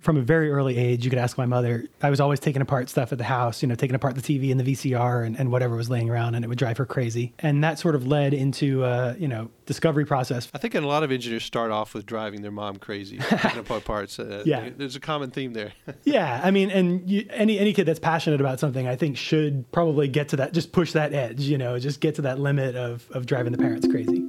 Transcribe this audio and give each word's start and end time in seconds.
from 0.00 0.16
a 0.16 0.22
very 0.22 0.50
early 0.50 0.76
age, 0.78 1.04
you 1.04 1.10
could 1.10 1.18
ask 1.18 1.36
my 1.36 1.46
mother, 1.46 1.84
I 2.02 2.08
was 2.10 2.20
always 2.20 2.40
taking 2.40 2.62
apart 2.62 2.88
stuff 2.88 3.12
at 3.12 3.18
the 3.18 3.24
house, 3.24 3.62
you 3.62 3.68
know, 3.68 3.74
taking 3.74 3.94
apart 3.94 4.14
the 4.14 4.22
TV 4.22 4.50
and 4.50 4.58
the 4.58 4.72
VCR 4.72 5.26
and, 5.26 5.38
and 5.38 5.52
whatever 5.52 5.76
was 5.76 5.90
laying 5.90 6.08
around, 6.08 6.34
and 6.34 6.44
it 6.44 6.48
would 6.48 6.58
drive 6.58 6.78
her 6.78 6.86
crazy. 6.86 7.34
And 7.38 7.62
that 7.62 7.78
sort 7.78 7.94
of 7.94 8.06
led 8.06 8.32
into, 8.32 8.82
uh, 8.82 9.14
you 9.18 9.28
know, 9.28 9.50
discovery 9.66 10.06
process. 10.06 10.48
I 10.54 10.58
think 10.58 10.74
a 10.74 10.80
lot 10.80 11.02
of 11.02 11.12
engineers 11.12 11.44
start 11.44 11.70
off 11.70 11.92
with 11.94 12.06
driving 12.06 12.42
their 12.42 12.50
mom 12.50 12.76
crazy, 12.76 13.18
taking 13.28 13.60
apart 13.60 13.84
parts. 13.84 14.18
Uh, 14.18 14.42
Yeah. 14.46 14.70
There's 14.74 14.96
a 14.96 15.00
common 15.00 15.30
theme 15.30 15.52
there. 15.52 15.72
Yeah, 16.04 16.40
I 16.42 16.50
mean, 16.50 16.70
and 16.70 17.08
you, 17.08 17.26
any 17.30 17.58
any 17.58 17.72
kid 17.72 17.84
that's 17.84 17.98
passionate 18.00 18.40
about 18.40 18.58
something, 18.58 18.88
I 18.88 18.96
think, 18.96 19.16
should 19.16 19.70
probably 19.70 20.08
get 20.08 20.28
to 20.30 20.36
that, 20.36 20.52
just 20.54 20.72
push 20.72 20.92
that 20.92 21.12
edge, 21.12 21.42
you 21.42 21.58
know, 21.58 21.78
just 21.78 22.00
get 22.00 22.14
to 22.16 22.22
that 22.22 22.38
limit 22.38 22.74
of 22.74 23.06
of 23.12 23.26
driving 23.26 23.52
the 23.52 23.58
parents 23.58 23.86
crazy. 23.86 24.24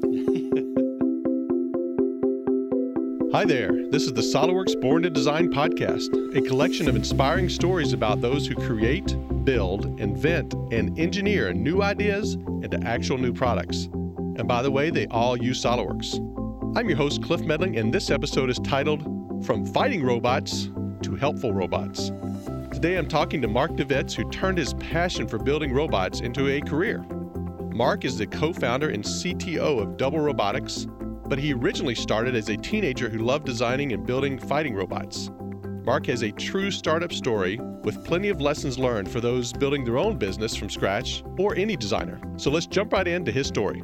Hi 3.34 3.46
there. 3.46 3.72
This 3.90 4.04
is 4.04 4.12
the 4.12 4.20
SolidWorks 4.20 4.82
Born 4.82 5.04
to 5.04 5.10
Design 5.10 5.54
podcast, 5.54 6.36
a 6.36 6.42
collection 6.42 6.90
of 6.90 6.98
inspiring 6.98 7.48
stories 7.48 7.94
about 7.94 8.20
those 8.20 8.46
who 8.46 8.56
create, 8.56 9.16
build, 9.46 9.98
invent, 10.02 10.54
and 10.74 11.00
engineer 11.00 11.54
new 11.54 11.82
ideas 11.82 12.34
into 12.34 12.78
actual 12.84 13.18
new 13.18 13.32
products. 13.32 13.86
And 13.86 14.50
by 14.50 14.62
the 14.62 14.70
way, 14.70 14.90
they 14.90 15.08
all 15.08 15.38
use 15.38 15.64
SolidWorks. 15.64 16.18
I'm 16.78 16.90
your 16.90 16.98
host, 16.98 17.24
Cliff 17.24 17.40
Medling, 17.40 17.80
and 17.80 17.94
this 17.94 18.10
episode 18.10 18.50
is 18.50 18.60
titled 18.60 19.02
From 19.46 19.66
Fighting 19.66 20.04
Robots 20.04 20.70
to 21.02 21.16
Helpful 21.16 21.54
Robots. 21.54 22.12
Today 22.74 22.98
I'm 22.98 23.08
talking 23.08 23.42
to 23.44 23.48
Mark 23.48 23.72
DeVidts, 23.72 24.14
who 24.14 24.30
turned 24.30 24.58
his 24.58 24.74
passion 24.74 25.26
for 25.26 25.38
building 25.38 25.72
robots 25.74 26.20
into 26.20 26.50
a 26.50 26.60
career. 26.60 27.06
Mark 27.74 28.04
is 28.04 28.18
the 28.18 28.28
co 28.28 28.52
founder 28.52 28.90
and 28.90 29.06
CTO 29.06 29.82
of 29.82 29.96
Double 29.96 30.20
Robotics, 30.20 30.86
but 31.28 31.40
he 31.40 31.54
originally 31.54 31.96
started 31.96 32.36
as 32.36 32.50
a 32.50 32.58
teenager 32.58 33.10
who 33.10 33.20
loved 33.20 33.46
designing 33.46 33.94
and 33.94 34.06
building 34.06 34.38
fighting 34.38 34.76
robots. 34.76 35.30
Mark 35.84 36.06
has 36.06 36.22
a 36.22 36.32
true 36.32 36.70
startup 36.70 37.12
story 37.12 37.60
with 37.84 38.06
plenty 38.06 38.30
of 38.30 38.40
lessons 38.40 38.78
learned 38.78 39.10
for 39.10 39.20
those 39.20 39.52
building 39.52 39.84
their 39.84 39.98
own 39.98 40.18
business 40.18 40.56
from 40.56 40.70
scratch 40.70 41.24
or 41.40 41.56
any 41.56 41.76
designer. 41.76 42.20
So 42.38 42.52
let's 42.52 42.68
jump 42.68 42.94
right 42.94 43.08
into 43.08 43.32
his 43.32 43.48
story. 43.48 43.82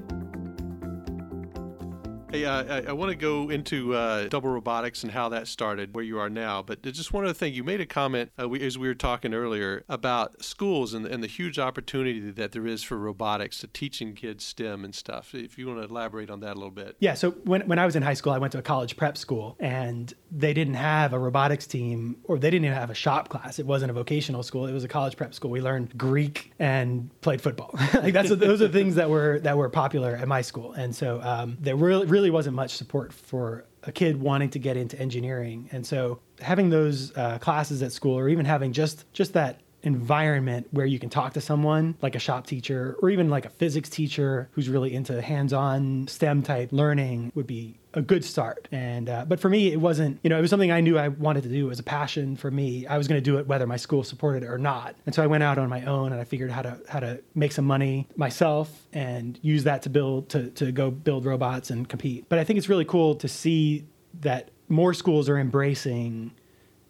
Hey, 2.30 2.44
uh, 2.44 2.82
I, 2.82 2.90
I 2.90 2.92
want 2.92 3.10
to 3.10 3.16
go 3.16 3.50
into 3.50 3.96
uh, 3.96 4.28
double 4.28 4.50
robotics 4.50 5.04
and 5.04 5.14
how 5.14 5.30
that 5.30 5.48
started, 5.48 5.96
where 5.96 6.04
you 6.04 6.20
are 6.20 6.30
now. 6.30 6.62
But 6.62 6.82
just 6.82 7.14
one 7.14 7.24
other 7.24 7.34
thing, 7.34 7.54
you 7.54 7.64
made 7.64 7.80
a 7.80 7.86
comment 7.86 8.32
uh, 8.38 8.50
we, 8.50 8.62
as 8.66 8.78
we 8.78 8.90
were 8.90 8.96
talking 8.96 9.34
earlier 9.34 9.86
about 9.88 10.44
schools 10.44 10.94
and, 10.94 11.06
and 11.06 11.24
the 11.24 11.28
huge 11.28 11.58
opportunity 11.58 12.20
that 12.32 12.52
there 12.52 12.68
is 12.68 12.84
for 12.84 12.98
robotics 12.98 13.60
to 13.60 13.68
teaching 13.68 14.14
kids 14.14 14.44
STEM 14.44 14.84
and 14.84 14.94
stuff. 14.94 15.34
If 15.34 15.58
you 15.58 15.68
want 15.68 15.80
to 15.80 15.86
elaborate 15.86 16.30
on 16.30 16.42
that 16.42 16.52
a 16.52 16.56
little 16.56 16.70
bit. 16.70 16.98
Yeah, 17.00 17.14
so 17.14 17.32
when, 17.32 17.66
when 17.66 17.80
I 17.80 17.86
was 17.86 17.96
in 17.96 18.04
high 18.04 18.14
school, 18.14 18.34
I 18.34 18.40
went 18.40 18.52
to 18.52 18.58
a 18.58 18.62
college 18.64 18.98
prep 18.98 19.18
school 19.18 19.56
and 19.62 20.14
they 20.30 20.54
didn't 20.54 20.74
have 20.74 21.14
a 21.14 21.20
robotics 21.20 21.66
team 21.66 22.18
or 22.26 22.38
they 22.38 22.50
didn't 22.50 22.66
even 22.66 22.78
have 22.78 22.90
a 22.90 22.96
shop 22.96 23.30
class. 23.30 23.58
It 23.58 23.66
wasn't 23.66 23.92
a 23.92 23.94
vocational 23.94 24.44
school, 24.44 24.68
it 24.68 24.74
was 24.74 24.84
a 24.84 24.90
college 24.90 25.16
prep 25.16 25.34
school. 25.34 25.50
We 25.50 25.62
learned 25.62 25.98
Greek 25.98 26.52
and 26.60 27.10
played 27.22 27.42
football. 27.42 27.72
like 27.94 28.14
that's 28.14 28.36
those 28.36 28.62
are 28.62 28.68
things 28.68 28.96
that 28.96 29.10
were 29.10 29.40
that 29.40 29.56
were 29.56 29.70
popular 29.70 30.18
at 30.18 30.28
my 30.28 30.42
school. 30.42 30.74
And 30.74 30.94
so 30.94 31.22
um, 31.24 31.56
there 31.62 31.78
really 31.78 32.06
really 32.06 32.17
wasn't 32.30 32.56
much 32.56 32.76
support 32.76 33.14
for 33.14 33.66
a 33.84 33.92
kid 33.92 34.20
wanting 34.20 34.50
to 34.52 34.60
get 34.60 34.78
into 34.78 35.00
engineering. 35.00 35.70
And 35.72 35.86
so 35.86 36.20
having 36.42 36.70
those 36.70 37.16
uh, 37.16 37.38
classes 37.40 37.82
at 37.82 37.92
school 37.92 38.18
or 38.18 38.30
even 38.30 38.46
having 38.46 38.74
just 38.74 39.06
just 39.14 39.34
that 39.34 39.62
environment 39.88 40.68
where 40.72 40.86
you 40.86 41.00
can 41.00 41.10
talk 41.10 41.34
to 41.34 41.42
someone 41.42 41.96
like 42.02 42.16
a 42.16 42.20
shop 42.20 42.46
teacher 42.46 42.96
or 43.02 43.10
even 43.10 43.30
like 43.30 43.46
a 43.46 43.50
physics 43.50 43.90
teacher 43.90 44.50
who's 44.52 44.70
really 44.70 44.94
into 44.94 45.20
hands-on 45.22 46.08
STEM 46.08 46.44
type 46.44 46.70
learning 46.72 47.32
would 47.34 47.48
be 47.48 47.80
a 47.94 48.02
good 48.02 48.24
start. 48.24 48.68
And 48.72 49.10
uh, 49.10 49.26
but 49.26 49.40
for 49.40 49.50
me, 49.50 49.72
it 49.72 49.78
wasn't. 49.78 50.20
You 50.24 50.30
know, 50.30 50.38
it 50.38 50.42
was 50.42 50.50
something 50.50 50.72
I 50.72 50.82
knew 50.82 51.00
I 51.00 51.08
wanted 51.08 51.44
to 51.44 51.50
do. 51.50 51.66
It 51.66 51.70
was 51.70 51.80
a 51.80 51.84
passion 51.84 52.36
for 52.36 52.52
me. 52.52 52.86
I 52.86 52.98
was 52.98 53.08
going 53.08 53.20
to 53.20 53.24
do 53.24 53.40
it 53.40 53.48
whether 53.48 53.66
my 53.66 53.78
school 53.78 54.04
supported 54.04 54.44
it 54.44 54.48
or 54.48 54.60
not. 54.60 54.96
And 55.06 55.16
so 55.16 55.24
I 55.24 55.28
went 55.28 55.44
out 55.44 55.58
on 55.58 55.68
my 55.70 55.84
own 55.86 56.12
and 56.12 56.22
I 56.22 56.24
figured 56.24 56.52
how 56.52 56.62
to 56.62 56.80
how 56.88 57.00
to 57.00 57.22
make 57.34 57.52
some 57.52 57.66
money 57.66 58.08
myself 58.16 58.88
and 58.94 59.40
use 59.42 59.64
that 59.64 59.82
to 59.84 59.90
build 59.90 60.30
to 60.30 60.50
to 60.52 60.72
go 60.72 60.92
build 60.92 61.26
robots 61.26 61.72
and 61.72 61.90
compete. 61.90 62.26
But 62.30 62.38
I 62.40 62.44
think 62.44 62.58
it's 62.58 62.70
really 62.70 62.86
cool 62.86 63.16
to 63.16 63.28
see 63.28 63.86
that 64.22 64.52
more 64.70 64.94
schools 64.94 65.30
are 65.30 65.38
embracing 65.40 66.34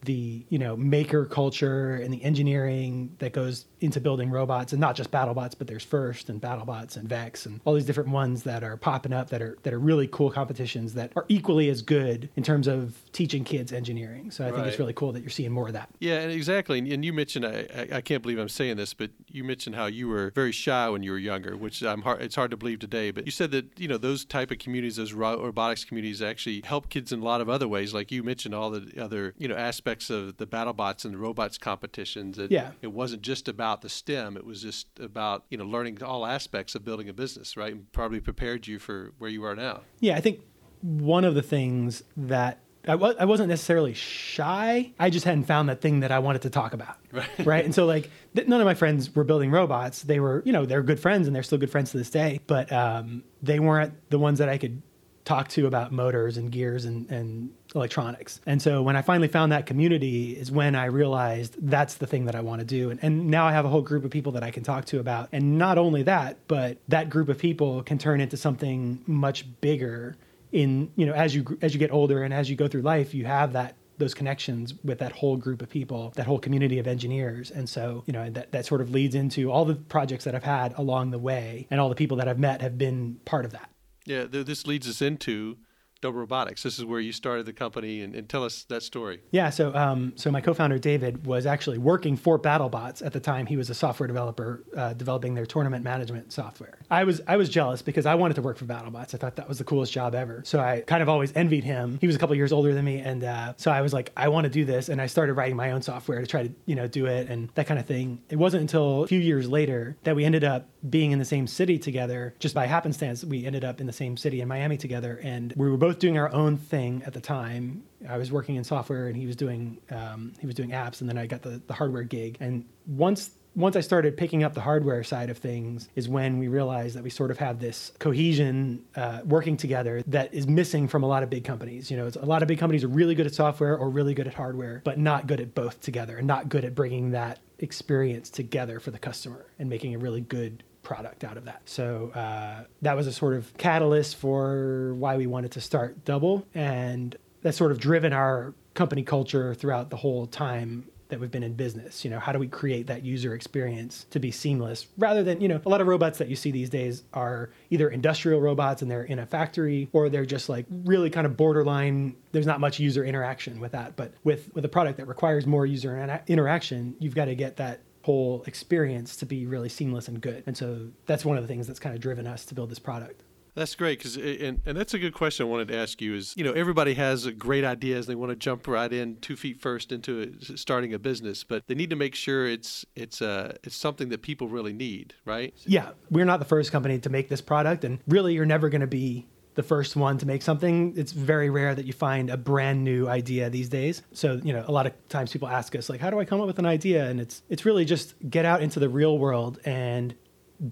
the 0.03 0.46
you 0.50 0.59
know 0.59 0.75
maker 0.78 1.25
culture 1.25 1.96
and 1.96 2.13
the 2.13 2.24
engineering 2.24 3.16
that 3.19 3.34
goes 3.34 3.66
into 3.81 4.00
building 4.00 4.30
robots 4.30 4.74
and 4.74 4.81
not 4.81 4.96
just 4.96 5.12
BattleBots 5.12 5.56
but 5.58 5.68
there's 5.68 5.84
First 5.84 6.30
and 6.30 6.41
BattleBots 6.41 6.97
and 6.97 7.08
Vex 7.08 7.46
and 7.46 7.59
all 7.66 7.74
these 7.74 7.85
different 7.85 8.09
ones 8.09 8.44
that 8.44 8.63
are 8.63 8.78
popping 8.78 9.13
up 9.13 9.30
that 9.30 9.41
are 9.41 9.57
that 9.63 9.74
are 9.74 9.80
really 9.80 10.07
cool 10.07 10.30
competitions 10.30 10.94
that 10.94 11.12
are 11.16 11.25
equally 11.30 11.69
as 11.69 11.81
good 11.81 12.30
in 12.36 12.44
terms 12.44 12.68
of 12.68 12.97
teaching 13.12 13.44
kids 13.44 13.74
engineering. 13.74 14.31
So 14.31 14.47
I 14.47 14.52
think 14.52 14.68
it's 14.68 14.80
really 14.80 14.94
cool 14.94 15.12
that 15.13 15.22
you're 15.22 15.30
seeing 15.30 15.52
more 15.52 15.68
of 15.68 15.74
that. 15.74 15.90
Yeah, 16.00 16.19
and 16.19 16.31
exactly. 16.31 16.80
And, 16.80 17.03
you 17.03 17.13
mentioned, 17.13 17.46
I, 17.46 17.68
I, 17.75 17.97
I 17.97 18.02
can't 18.02 18.22
believe 18.22 18.38
I'm 18.38 18.50
saying 18.50 18.78
this, 18.78 18.94
but 18.94 19.12
you 19.31 19.44
mentioned 19.44 19.75
how 19.75 19.86
you 19.86 20.07
were 20.07 20.31
very 20.36 20.52
shy 20.52 20.90
when 20.90 21.03
you 21.03 21.12
were 21.12 21.18
younger, 21.18 21.56
which 21.56 21.81
I'm 21.81 22.02
hard, 22.02 22.22
it's 22.22 22.36
hard 22.36 22.52
to 22.52 22.57
believe 22.57 22.80
today. 22.80 23.12
But 23.12 23.25
you 23.25 23.31
said 23.31 23.52
that 23.52 23.66
you 23.80 23.88
know 23.88 23.97
those 23.97 24.25
type 24.25 24.52
of 24.52 24.59
communities, 24.59 24.97
those 24.97 25.13
robotics 25.13 25.86
communities, 25.86 26.22
actually 26.22 26.62
help 26.66 26.90
kids 26.90 27.12
in 27.12 27.22
a 27.22 27.24
lot 27.24 27.41
of 27.41 27.50
other 27.50 27.68
ways. 27.68 27.94
Like 27.94 28.12
you 28.12 28.24
mentioned, 28.24 28.53
all 28.53 28.69
the 28.72 29.02
other 29.02 29.34
you 29.38 29.47
know 29.47 29.56
aspects 29.56 29.87
of 29.88 30.38
the 30.38 30.46
BattleBots 30.48 31.06
and 31.06 31.14
the 31.14 31.18
robots 31.18 31.58
competitions. 31.58 32.38
That 32.38 32.52
Yeah. 32.52 32.72
it 32.81 32.92
wasn't 32.92 33.22
just 33.22 33.48
about 33.48 33.81
the 33.81 33.90
STEM; 33.90 34.38
it 34.38 34.46
was 34.46 34.62
just 34.62 34.88
about 35.00 35.46
you 35.50 35.58
know 35.58 35.66
learning 35.66 36.03
all 36.03 36.25
aspects 36.25 36.75
of 36.75 36.84
building 36.86 37.09
a 37.09 37.14
business, 37.14 37.56
right? 37.58 37.74
And 37.74 37.92
probably 37.92 38.20
prepared 38.20 38.68
you 38.68 38.80
for 38.80 39.14
where 39.18 39.30
you 39.30 39.44
are 39.46 39.56
now. 39.56 39.81
Yeah, 40.00 40.16
I 40.16 40.22
think 40.22 40.42
one 40.81 41.24
of 41.25 41.34
the 41.36 41.42
things 41.42 42.03
that 42.16 42.59
I 42.90 42.96
wasn't 42.96 43.50
necessarily 43.50 43.94
shy. 43.94 44.94
I 44.98 45.09
just 45.09 45.25
hadn't 45.25 45.44
found 45.44 45.68
that 45.68 45.81
thing 45.81 46.00
that 46.02 46.12
I 46.12 46.19
wanted 46.19 46.44
to 46.44 46.50
talk 46.50 46.74
about. 46.74 46.96
Right. 47.12 47.28
Right. 47.46 47.66
And 47.66 47.75
so, 47.75 47.86
like, 47.86 48.09
th- 48.34 48.48
none 48.48 48.62
of 48.62 48.66
my 48.66 48.75
friends 48.75 49.14
were 49.14 49.25
building 49.25 49.52
robots. 49.52 50.04
They 50.04 50.22
were, 50.22 50.42
you 50.46 50.54
know, 50.54 50.66
they're 50.66 50.84
good 50.84 51.00
friends 51.00 51.28
and 51.28 51.36
they're 51.36 51.44
still 51.44 51.58
good 51.58 51.69
friends 51.72 51.92
to 51.92 51.98
this 51.98 52.09
day, 52.09 52.40
but 52.48 52.72
um, 52.72 53.24
they 53.42 53.59
weren't 53.59 53.94
the 54.09 54.19
ones 54.19 54.40
that 54.40 54.48
I 54.48 54.58
could 54.58 54.81
talk 55.28 55.50
to 55.50 55.68
about 55.68 55.92
motors 55.92 56.38
and 56.38 56.52
gears 56.52 56.86
and, 56.86 57.10
and 57.12 57.52
electronics. 57.76 58.40
And 58.46 58.62
so 58.62 58.82
when 58.82 58.96
I 58.96 59.02
finally 59.02 59.28
found 59.28 59.52
that 59.52 59.66
community 59.66 60.32
is 60.32 60.50
when 60.50 60.74
I 60.74 60.86
realized 60.86 61.58
that's 61.60 61.96
the 61.96 62.08
thing 62.08 62.26
that 62.26 62.36
I 62.36 62.40
want 62.40 62.62
to 62.62 62.66
do. 62.66 62.90
And, 62.90 63.00
and 63.04 63.28
now 63.28 63.46
I 63.46 63.52
have 63.52 63.66
a 63.66 63.70
whole 63.70 63.82
group 63.82 64.06
of 64.06 64.12
people 64.12 64.32
that 64.34 64.44
I 64.44 64.52
can 64.52 64.64
talk 64.64 64.86
to 64.86 65.00
about. 65.00 65.28
And 65.34 65.58
not 65.58 65.78
only 65.78 66.04
that, 66.04 66.38
but 66.48 66.78
that 66.88 67.10
group 67.10 67.28
of 67.28 67.38
people 67.38 67.84
can 67.84 67.98
turn 67.98 68.22
into 68.22 68.38
something 68.38 69.04
much 69.06 69.46
bigger 69.60 70.16
in, 70.54 70.92
you 70.96 71.06
know, 71.06 71.14
as 71.14 71.36
you, 71.36 71.58
as 71.62 71.74
you 71.74 71.80
get 71.80 71.92
older 71.92 72.24
and 72.24 72.34
as 72.34 72.50
you 72.50 72.56
go 72.56 72.70
through 72.70 72.84
life, 72.84 73.14
you 73.14 73.26
have 73.26 73.52
that 73.54 73.76
those 73.98 74.14
connections 74.14 74.76
with 74.84 75.00
that 75.00 75.12
whole 75.12 75.36
group 75.38 75.60
of 75.60 75.70
people, 75.70 76.14
that 76.16 76.28
whole 76.28 76.38
community 76.38 76.78
of 76.78 76.86
engineers. 76.86 77.50
And 77.50 77.68
so, 77.68 78.04
you 78.06 78.14
know, 78.14 78.30
that, 78.30 78.52
that 78.52 78.64
sort 78.64 78.80
of 78.80 78.92
leads 78.92 79.16
into 79.16 79.52
all 79.52 79.66
the 79.66 79.74
projects 79.74 80.24
that 80.26 80.36
I've 80.36 80.44
had 80.44 80.76
along 80.78 81.10
the 81.10 81.18
way 81.18 81.66
and 81.72 81.82
all 81.82 81.90
the 81.90 81.96
people 81.96 82.18
that 82.18 82.28
I've 82.28 82.38
met 82.38 82.62
have 82.62 82.78
been 82.78 83.20
part 83.26 83.44
of 83.44 83.54
that. 83.54 83.72
Yeah, 84.07 84.25
th- 84.25 84.45
this 84.45 84.66
leads 84.66 84.88
us 84.88 85.01
into 85.01 85.57
Double 86.01 86.19
Robotics. 86.19 86.63
This 86.63 86.78
is 86.78 86.85
where 86.85 87.00
you 87.00 87.12
started 87.12 87.45
the 87.45 87.53
company, 87.53 88.01
and, 88.01 88.16
and 88.16 88.29
tell 88.29 88.44
us 88.44 88.63
that 88.66 88.84
story. 88.84 89.22
Yeah, 89.31 89.50
so 89.50 89.73
um, 89.73 90.13
so 90.16 90.29
my 90.31 90.41
co-founder 90.41 90.78
David 90.78 91.25
was 91.25 91.45
actually 91.45 91.78
working 91.78 92.16
for 92.16 92.40
BattleBots 92.40 93.06
at 93.06 93.13
the 93.13 93.19
time. 93.19 93.45
He 93.45 93.57
was 93.57 93.69
a 93.69 93.73
software 93.73 94.07
developer 94.07 94.63
uh, 94.75 94.94
developing 94.94 95.34
their 95.34 95.45
tournament 95.45 95.84
management 95.84 96.31
software. 96.31 96.78
I 96.91 97.03
was 97.03 97.22
I 97.28 97.38
was 97.38 97.50
jealous 97.50 97.81
because 97.81 98.06
I 98.06 98.16
wanted 98.16 98.35
to 98.35 98.41
work 98.41 98.57
for 98.57 98.66
BattleBots. 98.66 99.16
I 99.16 99.18
thought 99.18 99.35
that 99.38 99.47
was 99.50 99.57
the 99.57 99.63
coolest 99.63 99.91
job 99.91 100.13
ever. 100.13 100.44
So 100.45 100.59
I 100.59 100.81
kind 100.81 101.01
of 101.01 101.09
always 101.09 101.34
envied 101.35 101.63
him. 101.63 101.97
He 102.00 102.07
was 102.07 102.16
a 102.16 102.19
couple 102.19 102.35
years 102.35 102.51
older 102.51 102.74
than 102.74 102.85
me, 102.85 103.00
and 103.00 103.24
uh, 103.24 103.53
so 103.57 103.72
I 103.72 103.81
was 103.81 103.94
like, 103.94 104.12
I 104.16 104.28
want 104.29 104.45
to 104.45 104.50
do 104.50 104.66
this, 104.66 104.89
and 104.89 105.01
I 105.01 105.07
started 105.07 105.34
writing 105.34 105.56
my 105.56 105.72
own 105.72 105.81
software 105.81 106.22
to 106.22 106.28
try 106.28 106.44
to 106.47 106.53
you 106.66 106.75
know 106.75 106.88
do 106.88 107.07
it 107.07 107.29
and 107.29 107.50
that 107.56 107.66
kind 107.68 107.79
of 107.79 107.85
thing. 107.88 108.22
It 108.29 108.38
wasn't 108.38 108.62
until 108.62 109.03
a 109.03 109.07
few 109.07 109.19
years 109.19 109.50
later 109.50 109.97
that 110.03 110.16
we 110.16 110.25
ended 110.25 110.44
up 110.44 110.69
being 110.90 111.12
in 111.12 111.20
the 111.20 111.25
same 111.25 111.48
city 111.48 111.78
together. 111.78 112.34
Just 112.40 112.56
by 112.56 112.66
happenstance, 112.66 113.24
we 113.24 113.46
ended 113.46 113.64
up 113.64 113.81
in 113.81 113.88
the 113.88 113.94
same 113.94 114.18
city 114.18 114.42
in 114.42 114.48
Miami 114.48 114.78
together, 114.78 115.20
and 115.24 115.53
we 115.56 115.70
were 115.70 115.78
both 115.78 116.00
doing 116.00 116.18
our 116.18 116.31
own 116.34 116.58
thing 116.58 117.03
at 117.06 117.14
the 117.14 117.22
time. 117.22 117.84
I 118.08 118.18
was 118.18 118.31
working 118.31 118.56
in 118.56 118.64
software, 118.64 119.08
and 119.08 119.16
he 119.16 119.25
was 119.25 119.36
doing 119.36 119.78
um, 119.92 120.34
he 120.40 120.46
was 120.46 120.56
doing 120.56 120.72
apps, 120.72 121.01
and 121.01 121.10
then 121.10 121.18
I 121.18 121.25
got 121.25 121.42
the, 121.42 121.62
the 121.68 121.74
hardware 121.74 122.04
gig. 122.04 122.38
And 122.39 122.66
once 122.86 123.31
once 123.57 123.75
I 123.75 123.81
started 123.81 124.16
picking 124.16 124.44
up 124.44 124.54
the 124.54 124.62
hardware 124.62 125.04
side 125.04 125.31
of 125.31 125.38
things, 125.39 125.89
is 125.95 126.07
when 126.07 126.38
we 126.38 126.48
realized 126.48 126.95
that 126.95 127.04
we 127.04 127.10
sort 127.10 127.31
of 127.31 127.39
have 127.39 127.60
this 127.60 127.92
cohesion 127.98 128.86
uh, 128.95 129.22
working 129.25 129.57
together 129.57 130.04
that 130.06 130.31
is 130.31 130.48
missing 130.48 130.88
from 130.88 131.01
a 131.01 131.07
lot 131.07 131.24
of 131.24 131.31
big 131.31 131.44
companies. 131.44 131.89
You 131.89 131.98
know, 131.98 132.12
a 132.22 132.25
lot 132.25 132.44
of 132.44 132.48
big 132.48 132.60
companies 132.60 132.84
are 132.84 132.88
really 132.88 133.16
good 133.16 133.25
at 133.25 133.34
software 133.34 133.75
or 133.75 133.89
really 133.89 134.13
good 134.13 134.28
at 134.28 134.36
hardware, 134.36 134.84
but 134.86 135.00
not 135.00 135.25
good 135.25 135.42
at 135.42 135.56
both 135.56 135.81
together, 135.81 136.18
and 136.18 136.28
not 136.28 136.50
good 136.50 136.66
at 136.66 136.75
bringing 136.75 137.12
that 137.12 137.39
experience 137.57 138.30
together 138.30 138.80
for 138.80 138.92
the 138.92 139.00
customer 139.00 139.48
and 139.57 139.68
making 139.68 139.95
a 139.95 139.98
really 139.98 140.22
good 140.22 140.63
product 140.88 141.25
out 141.25 141.36
of 141.36 141.44
that. 141.44 141.62
So 141.66 142.12
uh, 142.16 142.63
that 142.81 142.95
was 142.95 143.07
a 143.07 143.12
sort 143.12 143.34
of 143.34 143.56
catalyst 143.57 144.16
for 144.16 144.94
why 144.95 145.18
we 145.18 145.28
wanted 145.28 145.51
to 145.51 145.62
start 145.62 146.06
Double, 146.06 146.45
and 146.56 147.13
that's 147.42 147.57
sort 147.57 147.74
of 147.74 147.80
driven 147.80 148.13
our 148.13 148.54
company 148.74 149.04
culture 149.04 149.54
throughout 149.54 149.89
the 149.89 149.98
whole 149.98 150.28
time 150.28 150.88
that 151.10 151.19
we've 151.19 151.31
been 151.31 151.44
in 151.44 151.54
business. 151.54 152.06
You 152.06 152.12
know, 152.12 152.19
how 152.19 152.31
do 152.31 152.39
we 152.39 152.48
create 152.48 152.88
that 152.88 153.04
user 153.04 153.34
experience 153.34 154.06
to 154.12 154.19
be 154.19 154.31
seamless 154.31 154.88
rather 154.98 155.24
than, 155.24 155.42
you 155.42 155.48
know, 155.48 155.60
a 155.66 155.69
lot 155.69 155.81
of 155.81 155.88
robots 155.88 156.18
that 156.19 156.28
you 156.28 156.36
see 156.36 156.51
these 156.51 156.69
days 156.69 157.04
are 157.13 157.50
either 157.69 157.89
industrial 157.89 158.39
robots 158.39 158.81
and 158.81 158.89
they're 158.89 159.04
in 159.04 159.19
a 159.19 159.25
factory 159.25 159.89
or 159.94 160.10
they're 160.10 160.25
just 160.25 160.50
like 160.50 160.66
really 160.86 161.10
kind 161.10 161.25
of 161.25 161.38
borderline. 161.38 162.16
There's 162.31 162.45
not 162.45 162.60
much 162.60 162.80
user 162.80 163.04
interaction 163.06 163.60
with 163.60 163.72
that. 163.72 163.95
But 163.95 164.13
with, 164.24 164.54
with 164.54 164.66
a 164.66 164.69
product 164.69 164.98
that 164.98 165.07
requires 165.07 165.45
more 165.45 165.66
user 165.66 166.22
interaction, 166.28 166.95
you've 167.00 167.16
got 167.16 167.25
to 167.25 167.36
get 167.36 167.56
that 167.57 167.80
whole 168.07 168.42
experience 168.48 169.18
to 169.18 169.25
be 169.25 169.45
really 169.45 169.68
seamless 169.68 170.07
and 170.07 170.21
good. 170.21 170.42
And 170.48 170.56
so 170.56 170.88
that's 171.07 171.25
one 171.25 171.36
of 171.36 171.44
the 171.44 171.48
things 171.48 171.68
that's 171.68 171.77
kind 171.77 171.94
of 171.94 172.00
driven 172.00 172.25
us 172.25 172.45
to 172.45 172.56
build 172.56 172.71
this 172.71 172.80
product. 172.80 173.21
That's 173.54 173.75
great 173.75 174.00
because 174.00 174.15
and, 174.15 174.62
and 174.65 174.77
that's 174.77 174.94
a 174.94 175.00
good 175.00 175.13
question 175.13 175.45
I 175.45 175.50
wanted 175.50 175.68
to 175.69 175.75
ask 175.75 176.01
you 176.01 176.13
is 176.13 176.33
you 176.38 176.44
know 176.45 176.54
everybody 176.54 176.94
has 176.94 177.27
great 177.31 177.65
ideas 177.65 178.07
they 178.07 178.15
want 178.15 178.30
to 178.30 178.36
jump 178.38 178.65
right 178.65 178.94
in 178.94 179.18
two 179.18 179.36
feet 179.36 179.59
first 179.59 179.92
into 179.92 180.31
starting 180.56 180.94
a 180.94 181.00
business 181.00 181.44
but 181.44 181.65
they 181.65 181.74
need 181.74 181.89
to 181.89 181.95
make 181.95 182.13
sure 182.13 182.48
it's 182.48 182.86
it's 182.95 183.19
uh 183.19 183.56
it's 183.63 183.75
something 183.75 184.10
that 184.10 184.21
people 184.21 184.48
really 184.48 184.74
need 184.74 185.15
right 185.25 185.56
yeah 185.65 185.89
we're 186.12 186.24
not 186.24 186.38
the 186.38 186.45
first 186.45 186.71
company 186.71 187.00
to 187.00 187.10
make 187.10 187.30
this 187.30 187.42
product 187.42 187.83
and 187.83 187.98
really 188.07 188.36
you're 188.36 188.45
never 188.45 188.69
going 188.69 188.81
to 188.81 188.86
be 188.86 189.25
the 189.57 189.63
first 189.63 189.95
one 189.95 190.18
to 190.19 190.25
make 190.25 190.44
something. 190.44 190.94
It's 190.95 191.12
very 191.12 191.50
rare 191.50 191.75
that 191.75 191.86
you 191.86 191.92
find 191.92 192.30
a 192.30 192.38
brand 192.38 192.83
new 192.83 193.09
idea 193.09 193.50
these 193.50 193.68
days. 193.68 194.04
So, 194.13 194.39
you 194.44 194.54
know, 194.54 194.63
a 194.68 194.71
lot 194.71 194.86
of 194.86 194.94
times 195.09 195.33
people 195.33 195.48
ask 195.48 195.75
us 195.75 195.89
like, 195.89 196.00
how 196.00 196.12
do 196.12 196.19
I 196.19 196.25
come 196.25 196.39
up 196.39 196.48
with 196.48 196.59
an 196.59 196.65
idea? 196.65 197.09
And 197.09 197.19
it's 197.19 197.42
it's 197.50 197.65
really 197.65 197.83
just 197.83 198.13
get 198.30 198.45
out 198.45 198.62
into 198.62 198.80
the 198.80 198.88
real 198.88 199.18
world 199.18 199.59
and 199.65 200.15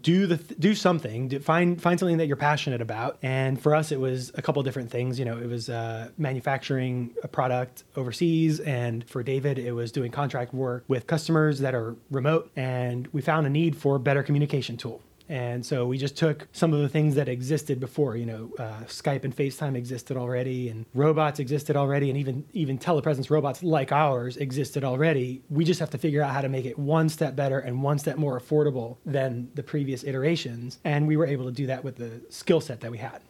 do 0.02 0.26
the 0.26 0.38
do 0.56 0.74
something 0.74 1.28
do, 1.28 1.40
find 1.40 1.80
find 1.80 2.00
something 2.00 2.18
that 2.18 2.26
you're 2.26 2.36
passionate 2.36 2.82
about 2.82 3.20
and 3.22 3.62
for 3.62 3.76
us 3.76 3.92
it 3.92 4.00
was 4.00 4.32
a 4.34 4.42
couple 4.42 4.64
different 4.64 4.90
things 4.90 5.20
you 5.20 5.26
know 5.26 5.38
it 5.38 5.48
was 5.48 5.70
uh, 5.70 6.10
manufacturing 6.18 7.14
a 7.22 7.28
product 7.28 7.84
overseas 7.96 8.60
and 8.62 9.08
for 9.08 9.22
david 9.22 9.60
it 9.60 9.74
was 9.74 9.92
doing 9.92 10.12
contract 10.12 10.56
work 10.56 10.84
with 10.88 11.06
customers 11.06 11.60
that 11.60 11.76
are 11.76 11.96
remote 12.10 12.50
and 12.56 13.08
we 13.14 13.22
found 13.22 13.46
a 13.46 13.50
need 13.50 13.76
for 13.76 13.98
a 13.98 14.00
better 14.00 14.24
communication 14.24 14.76
tool 14.76 15.04
and 15.30 15.66
so 15.66 15.86
we 15.88 15.98
just 15.98 16.16
took 16.16 16.48
some 16.52 16.74
of 16.74 16.80
the 16.82 16.90
things 16.90 17.16
that 17.16 17.28
existed 17.28 17.80
before, 17.80 18.16
you 18.16 18.26
know, 18.26 18.52
uh, 18.60 18.84
Skype 18.86 19.24
and 19.24 19.36
FaceTime 19.36 19.76
existed 19.76 20.18
already, 20.18 20.70
and 20.70 20.86
robots 20.94 21.40
existed 21.40 21.76
already, 21.76 22.10
and 22.10 22.18
even 22.18 22.46
even 22.54 22.78
telepresence 22.78 23.30
robots 23.30 23.64
like 23.64 23.92
ours 23.92 24.38
existed 24.38 24.84
already. 24.84 25.42
We 25.50 25.66
just 25.66 25.80
have 25.80 25.90
to 25.92 25.98
figure 25.98 26.22
out 26.22 26.34
how 26.34 26.42
to 26.42 26.50
make 26.50 26.66
it 26.66 26.78
one 26.78 27.10
step 27.10 27.36
better 27.36 27.60
and 27.60 27.82
one 27.82 27.98
step 27.98 28.18
more 28.18 28.40
affordable 28.40 28.98
than 29.06 29.50
the 29.56 29.64
previous 29.64 30.04
iterations. 30.04 30.80
And 30.84 31.08
we 31.08 31.18
were 31.18 31.26
able 31.26 31.46
to 31.46 31.52
do 31.52 31.68
that 31.68 31.84
with 31.84 31.96
the 31.96 32.22
skill 32.30 32.62
set 32.62 32.82
that 32.82 32.92
we 32.92 32.98
had. 32.98 33.22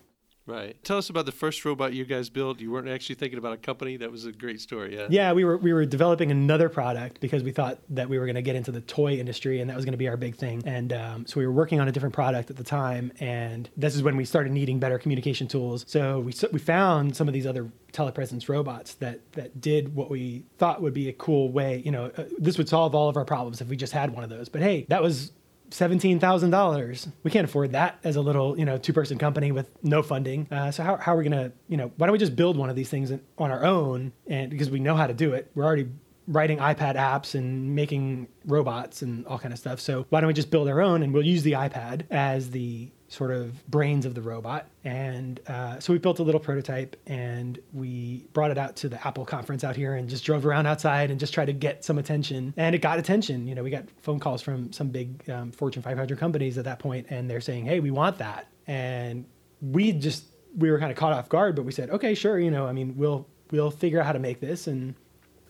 Right. 0.47 0.81
Tell 0.83 0.97
us 0.99 1.09
about 1.09 1.25
the 1.25 1.31
first 1.31 1.65
robot 1.65 1.93
you 1.93 2.05
guys 2.05 2.29
built. 2.29 2.59
You 2.59 2.71
weren't 2.71 2.87
actually 2.87 3.15
thinking 3.15 3.39
about 3.39 3.53
a 3.53 3.57
company. 3.57 3.97
That 3.97 4.11
was 4.11 4.25
a 4.25 4.31
great 4.31 4.61
story. 4.61 4.95
Yeah. 4.95 5.07
Yeah, 5.09 5.33
we 5.33 5.43
were 5.43 5.57
we 5.57 5.73
were 5.73 5.85
developing 5.85 6.29
another 6.29 6.69
product 6.69 7.19
because 7.19 7.41
we 7.41 7.51
thought 7.51 7.79
that 7.89 8.09
we 8.09 8.19
were 8.19 8.25
going 8.25 8.35
to 8.35 8.43
get 8.43 8.55
into 8.55 8.71
the 8.71 8.81
toy 8.81 9.13
industry 9.13 9.59
and 9.59 9.69
that 9.69 9.75
was 9.75 9.85
going 9.85 9.93
to 9.93 9.97
be 9.97 10.07
our 10.07 10.17
big 10.17 10.35
thing. 10.35 10.61
And 10.65 10.93
um, 10.93 11.25
so 11.25 11.39
we 11.39 11.47
were 11.47 11.51
working 11.51 11.79
on 11.79 11.87
a 11.87 11.91
different 11.91 12.13
product 12.13 12.51
at 12.51 12.57
the 12.57 12.63
time, 12.63 13.11
and 13.19 13.69
this 13.75 13.95
is 13.95 14.03
when 14.03 14.15
we 14.17 14.25
started 14.25 14.51
needing 14.51 14.77
better 14.77 14.99
communication 14.99 15.47
tools. 15.47 15.83
So 15.87 16.19
we 16.19 16.33
we 16.51 16.59
found 16.59 17.15
some 17.15 17.27
of 17.27 17.33
these 17.33 17.47
other 17.47 17.71
telepresence 17.91 18.47
robots 18.47 18.93
that 18.95 19.19
that 19.31 19.59
did 19.59 19.95
what 19.95 20.11
we 20.11 20.45
thought 20.59 20.79
would 20.81 20.93
be 20.93 21.09
a 21.09 21.13
cool 21.13 21.51
way. 21.51 21.81
You 21.83 21.91
know, 21.91 22.11
uh, 22.17 22.25
this 22.37 22.59
would 22.59 22.69
solve 22.69 22.93
all 22.93 23.09
of 23.09 23.17
our 23.17 23.25
problems 23.25 23.61
if 23.61 23.67
we 23.67 23.77
just 23.77 23.93
had 23.93 24.13
one 24.13 24.23
of 24.23 24.29
those. 24.29 24.49
But 24.49 24.61
hey, 24.61 24.85
that 24.89 25.01
was 25.01 25.31
$17,000. 25.75 27.11
We 27.23 27.31
can't 27.31 27.45
afford 27.45 27.73
that 27.73 27.99
as 28.03 28.15
a 28.15 28.21
little, 28.21 28.57
you 28.57 28.65
know, 28.65 28.77
two 28.77 28.93
person 28.93 29.17
company 29.17 29.51
with 29.51 29.69
no 29.83 30.01
funding. 30.01 30.47
Uh, 30.49 30.71
so 30.71 30.83
how, 30.83 30.95
how 30.97 31.13
are 31.13 31.17
we 31.17 31.27
going 31.27 31.49
to, 31.49 31.51
you 31.67 31.77
know, 31.77 31.91
why 31.97 32.07
don't 32.07 32.13
we 32.13 32.19
just 32.19 32.35
build 32.35 32.55
one 32.57 32.69
of 32.69 32.75
these 32.75 32.89
things 32.89 33.11
on 33.11 33.51
our 33.51 33.63
own? 33.63 34.13
And 34.27 34.49
because 34.49 34.69
we 34.69 34.79
know 34.79 34.95
how 34.95 35.07
to 35.07 35.13
do 35.13 35.33
it, 35.33 35.51
we're 35.53 35.65
already 35.65 35.89
writing 36.27 36.57
iPad 36.59 36.95
apps 36.95 37.35
and 37.35 37.75
making 37.75 38.27
robots 38.45 39.01
and 39.01 39.25
all 39.27 39.37
kind 39.37 39.53
of 39.53 39.59
stuff. 39.59 39.79
So 39.79 40.05
why 40.09 40.21
don't 40.21 40.27
we 40.27 40.33
just 40.33 40.49
build 40.49 40.67
our 40.67 40.81
own 40.81 41.03
and 41.03 41.13
we'll 41.13 41.25
use 41.25 41.43
the 41.43 41.53
iPad 41.53 42.03
as 42.09 42.51
the 42.51 42.89
sort 43.15 43.31
of 43.31 43.65
brains 43.69 44.05
of 44.05 44.13
the 44.13 44.21
robot. 44.21 44.67
And 44.83 45.39
uh, 45.47 45.79
so 45.79 45.93
we 45.93 45.99
built 45.99 46.19
a 46.19 46.23
little 46.23 46.39
prototype 46.39 46.95
and 47.07 47.57
we 47.73 48.27
brought 48.33 48.51
it 48.51 48.57
out 48.57 48.75
to 48.77 48.89
the 48.89 49.07
Apple 49.07 49.25
conference 49.25 49.63
out 49.63 49.75
here 49.75 49.95
and 49.95 50.09
just 50.09 50.25
drove 50.25 50.45
around 50.45 50.67
outside 50.67 51.09
and 51.09 51.19
just 51.19 51.33
tried 51.33 51.45
to 51.45 51.53
get 51.53 51.85
some 51.85 51.97
attention. 51.97 52.53
And 52.57 52.75
it 52.75 52.79
got 52.79 52.99
attention. 52.99 53.47
You 53.47 53.55
know, 53.55 53.63
we 53.63 53.69
got 53.69 53.85
phone 54.01 54.19
calls 54.19 54.41
from 54.41 54.73
some 54.73 54.89
big 54.89 55.27
um, 55.29 55.51
Fortune 55.51 55.81
500 55.81 56.19
companies 56.19 56.57
at 56.57 56.65
that 56.65 56.79
point, 56.79 57.07
and 57.09 57.29
they're 57.29 57.41
saying, 57.41 57.65
"Hey, 57.65 57.79
we 57.79 57.91
want 57.91 58.17
that." 58.17 58.47
And 58.67 59.25
we 59.61 59.93
just 59.93 60.25
we 60.57 60.69
were 60.69 60.79
kind 60.79 60.91
of 60.91 60.97
caught 60.97 61.13
off 61.13 61.29
guard, 61.29 61.55
but 61.55 61.63
we 61.63 61.71
said, 61.71 61.89
"Okay, 61.89 62.13
sure. 62.15 62.37
You 62.37 62.51
know, 62.51 62.67
I 62.67 62.73
mean, 62.73 62.97
we'll 62.97 63.27
we'll 63.51 63.71
figure 63.71 63.99
out 63.99 64.05
how 64.05 64.13
to 64.13 64.19
make 64.19 64.39
this 64.39 64.67
and." 64.67 64.95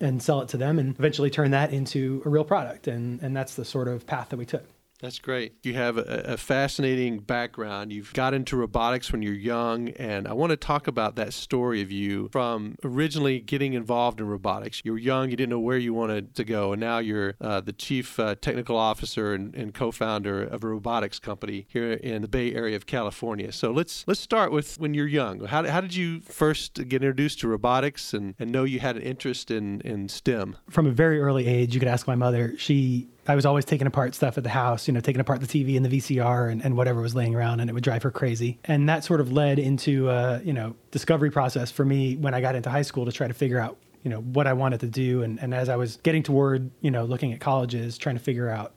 and 0.01 0.21
sell 0.21 0.41
it 0.41 0.49
to 0.49 0.57
them 0.57 0.77
and 0.77 0.93
eventually 0.99 1.29
turn 1.29 1.51
that 1.51 1.71
into 1.71 2.21
a 2.25 2.29
real 2.29 2.43
product 2.43 2.85
and 2.85 3.21
and 3.21 3.33
that's 3.33 3.55
the 3.55 3.63
sort 3.63 3.87
of 3.87 4.05
path 4.05 4.27
that 4.27 4.35
we 4.35 4.45
took 4.45 4.65
that's 4.99 5.19
great. 5.19 5.53
You 5.63 5.73
have 5.73 5.97
a, 5.97 6.23
a, 6.25 6.37
fascinating 6.37 7.19
background. 7.19 7.91
You've 7.91 8.13
got 8.13 8.33
into 8.33 8.55
robotics 8.55 9.11
when 9.11 9.21
you're 9.21 9.33
young, 9.33 9.89
and 9.89 10.27
I 10.27 10.33
want 10.33 10.51
to 10.51 10.57
talk 10.57 10.87
about 10.87 11.15
that 11.17 11.33
story 11.33 11.81
of 11.81 11.91
you 11.91 12.29
from 12.31 12.75
originally 12.83 13.39
getting 13.39 13.73
involved 13.73 14.19
in 14.21 14.27
robotics. 14.27 14.81
You 14.85 14.93
were 14.93 14.97
young, 14.97 15.29
you 15.29 15.35
didn't 15.35 15.49
know 15.49 15.59
where 15.59 15.77
you 15.77 15.93
wanted 15.93 16.33
to 16.35 16.43
go, 16.43 16.71
and 16.71 16.79
now 16.79 16.99
you're 16.99 17.35
uh, 17.41 17.61
the 17.61 17.73
chief 17.73 18.19
uh, 18.19 18.35
technical 18.35 18.77
officer 18.77 19.33
and, 19.33 19.53
and, 19.55 19.73
co-founder 19.73 20.43
of 20.43 20.63
a 20.63 20.67
robotics 20.67 21.19
company 21.19 21.65
here 21.67 21.93
in 21.93 22.21
the 22.21 22.27
Bay 22.27 22.53
Area 22.53 22.75
of 22.75 22.85
California. 22.85 23.51
So 23.51 23.71
let's 23.71 24.05
let's 24.07 24.21
start 24.21 24.51
with 24.51 24.79
when 24.79 24.93
you're 24.93 25.07
young. 25.07 25.43
How, 25.45 25.67
how 25.67 25.81
did 25.81 25.95
you 25.95 26.21
first 26.21 26.75
get 26.75 26.93
introduced 26.93 27.41
to 27.41 27.47
robotics 27.49 28.13
and, 28.13 28.35
and 28.39 28.51
know 28.51 28.63
you 28.63 28.79
had 28.79 28.95
an 28.95 29.01
interest 29.01 29.51
in, 29.51 29.81
in 29.81 30.07
STEM? 30.07 30.55
From 30.69 30.87
a 30.87 30.91
very 30.91 31.19
early 31.19 31.47
age, 31.47 31.73
you 31.73 31.79
could 31.79 31.89
ask 31.89 32.07
my 32.07 32.15
mother. 32.15 32.53
She 32.57 33.09
I 33.27 33.35
was 33.35 33.45
always 33.45 33.65
taking 33.65 33.87
apart 33.87 34.13
stuff 34.15 34.37
at 34.37 34.43
the 34.43 34.49
house, 34.49 34.87
you 34.87 34.93
know, 34.93 34.99
taking 34.99 35.19
apart 35.19 35.41
the 35.41 35.47
TV 35.47 35.75
and 35.75 35.85
the 35.85 35.97
VCR 35.97 36.51
and, 36.51 36.63
and 36.63 36.77
whatever 36.77 37.01
was 37.01 37.15
laying 37.15 37.35
around, 37.35 37.59
and 37.59 37.69
it 37.69 37.73
would 37.73 37.83
drive 37.83 38.03
her 38.03 38.11
crazy. 38.11 38.59
And 38.65 38.87
that 38.89 39.03
sort 39.03 39.21
of 39.21 39.31
led 39.31 39.59
into 39.59 40.09
a, 40.09 40.41
you 40.43 40.53
know, 40.53 40.75
discovery 40.91 41.31
process 41.31 41.71
for 41.71 41.85
me 41.85 42.15
when 42.15 42.33
I 42.33 42.41
got 42.41 42.55
into 42.55 42.69
high 42.69 42.83
school 42.83 43.05
to 43.05 43.11
try 43.11 43.27
to 43.27 43.33
figure 43.33 43.59
out, 43.59 43.77
you 44.03 44.11
know, 44.11 44.21
what 44.21 44.47
I 44.47 44.53
wanted 44.53 44.81
to 44.81 44.87
do. 44.87 45.23
And, 45.23 45.39
and 45.41 45.53
as 45.53 45.69
I 45.69 45.75
was 45.75 45.97
getting 45.97 46.23
toward, 46.23 46.69
you 46.81 46.91
know, 46.91 47.05
looking 47.05 47.33
at 47.33 47.39
colleges, 47.39 47.97
trying 47.97 48.15
to 48.15 48.21
figure 48.23 48.49
out 48.49 48.73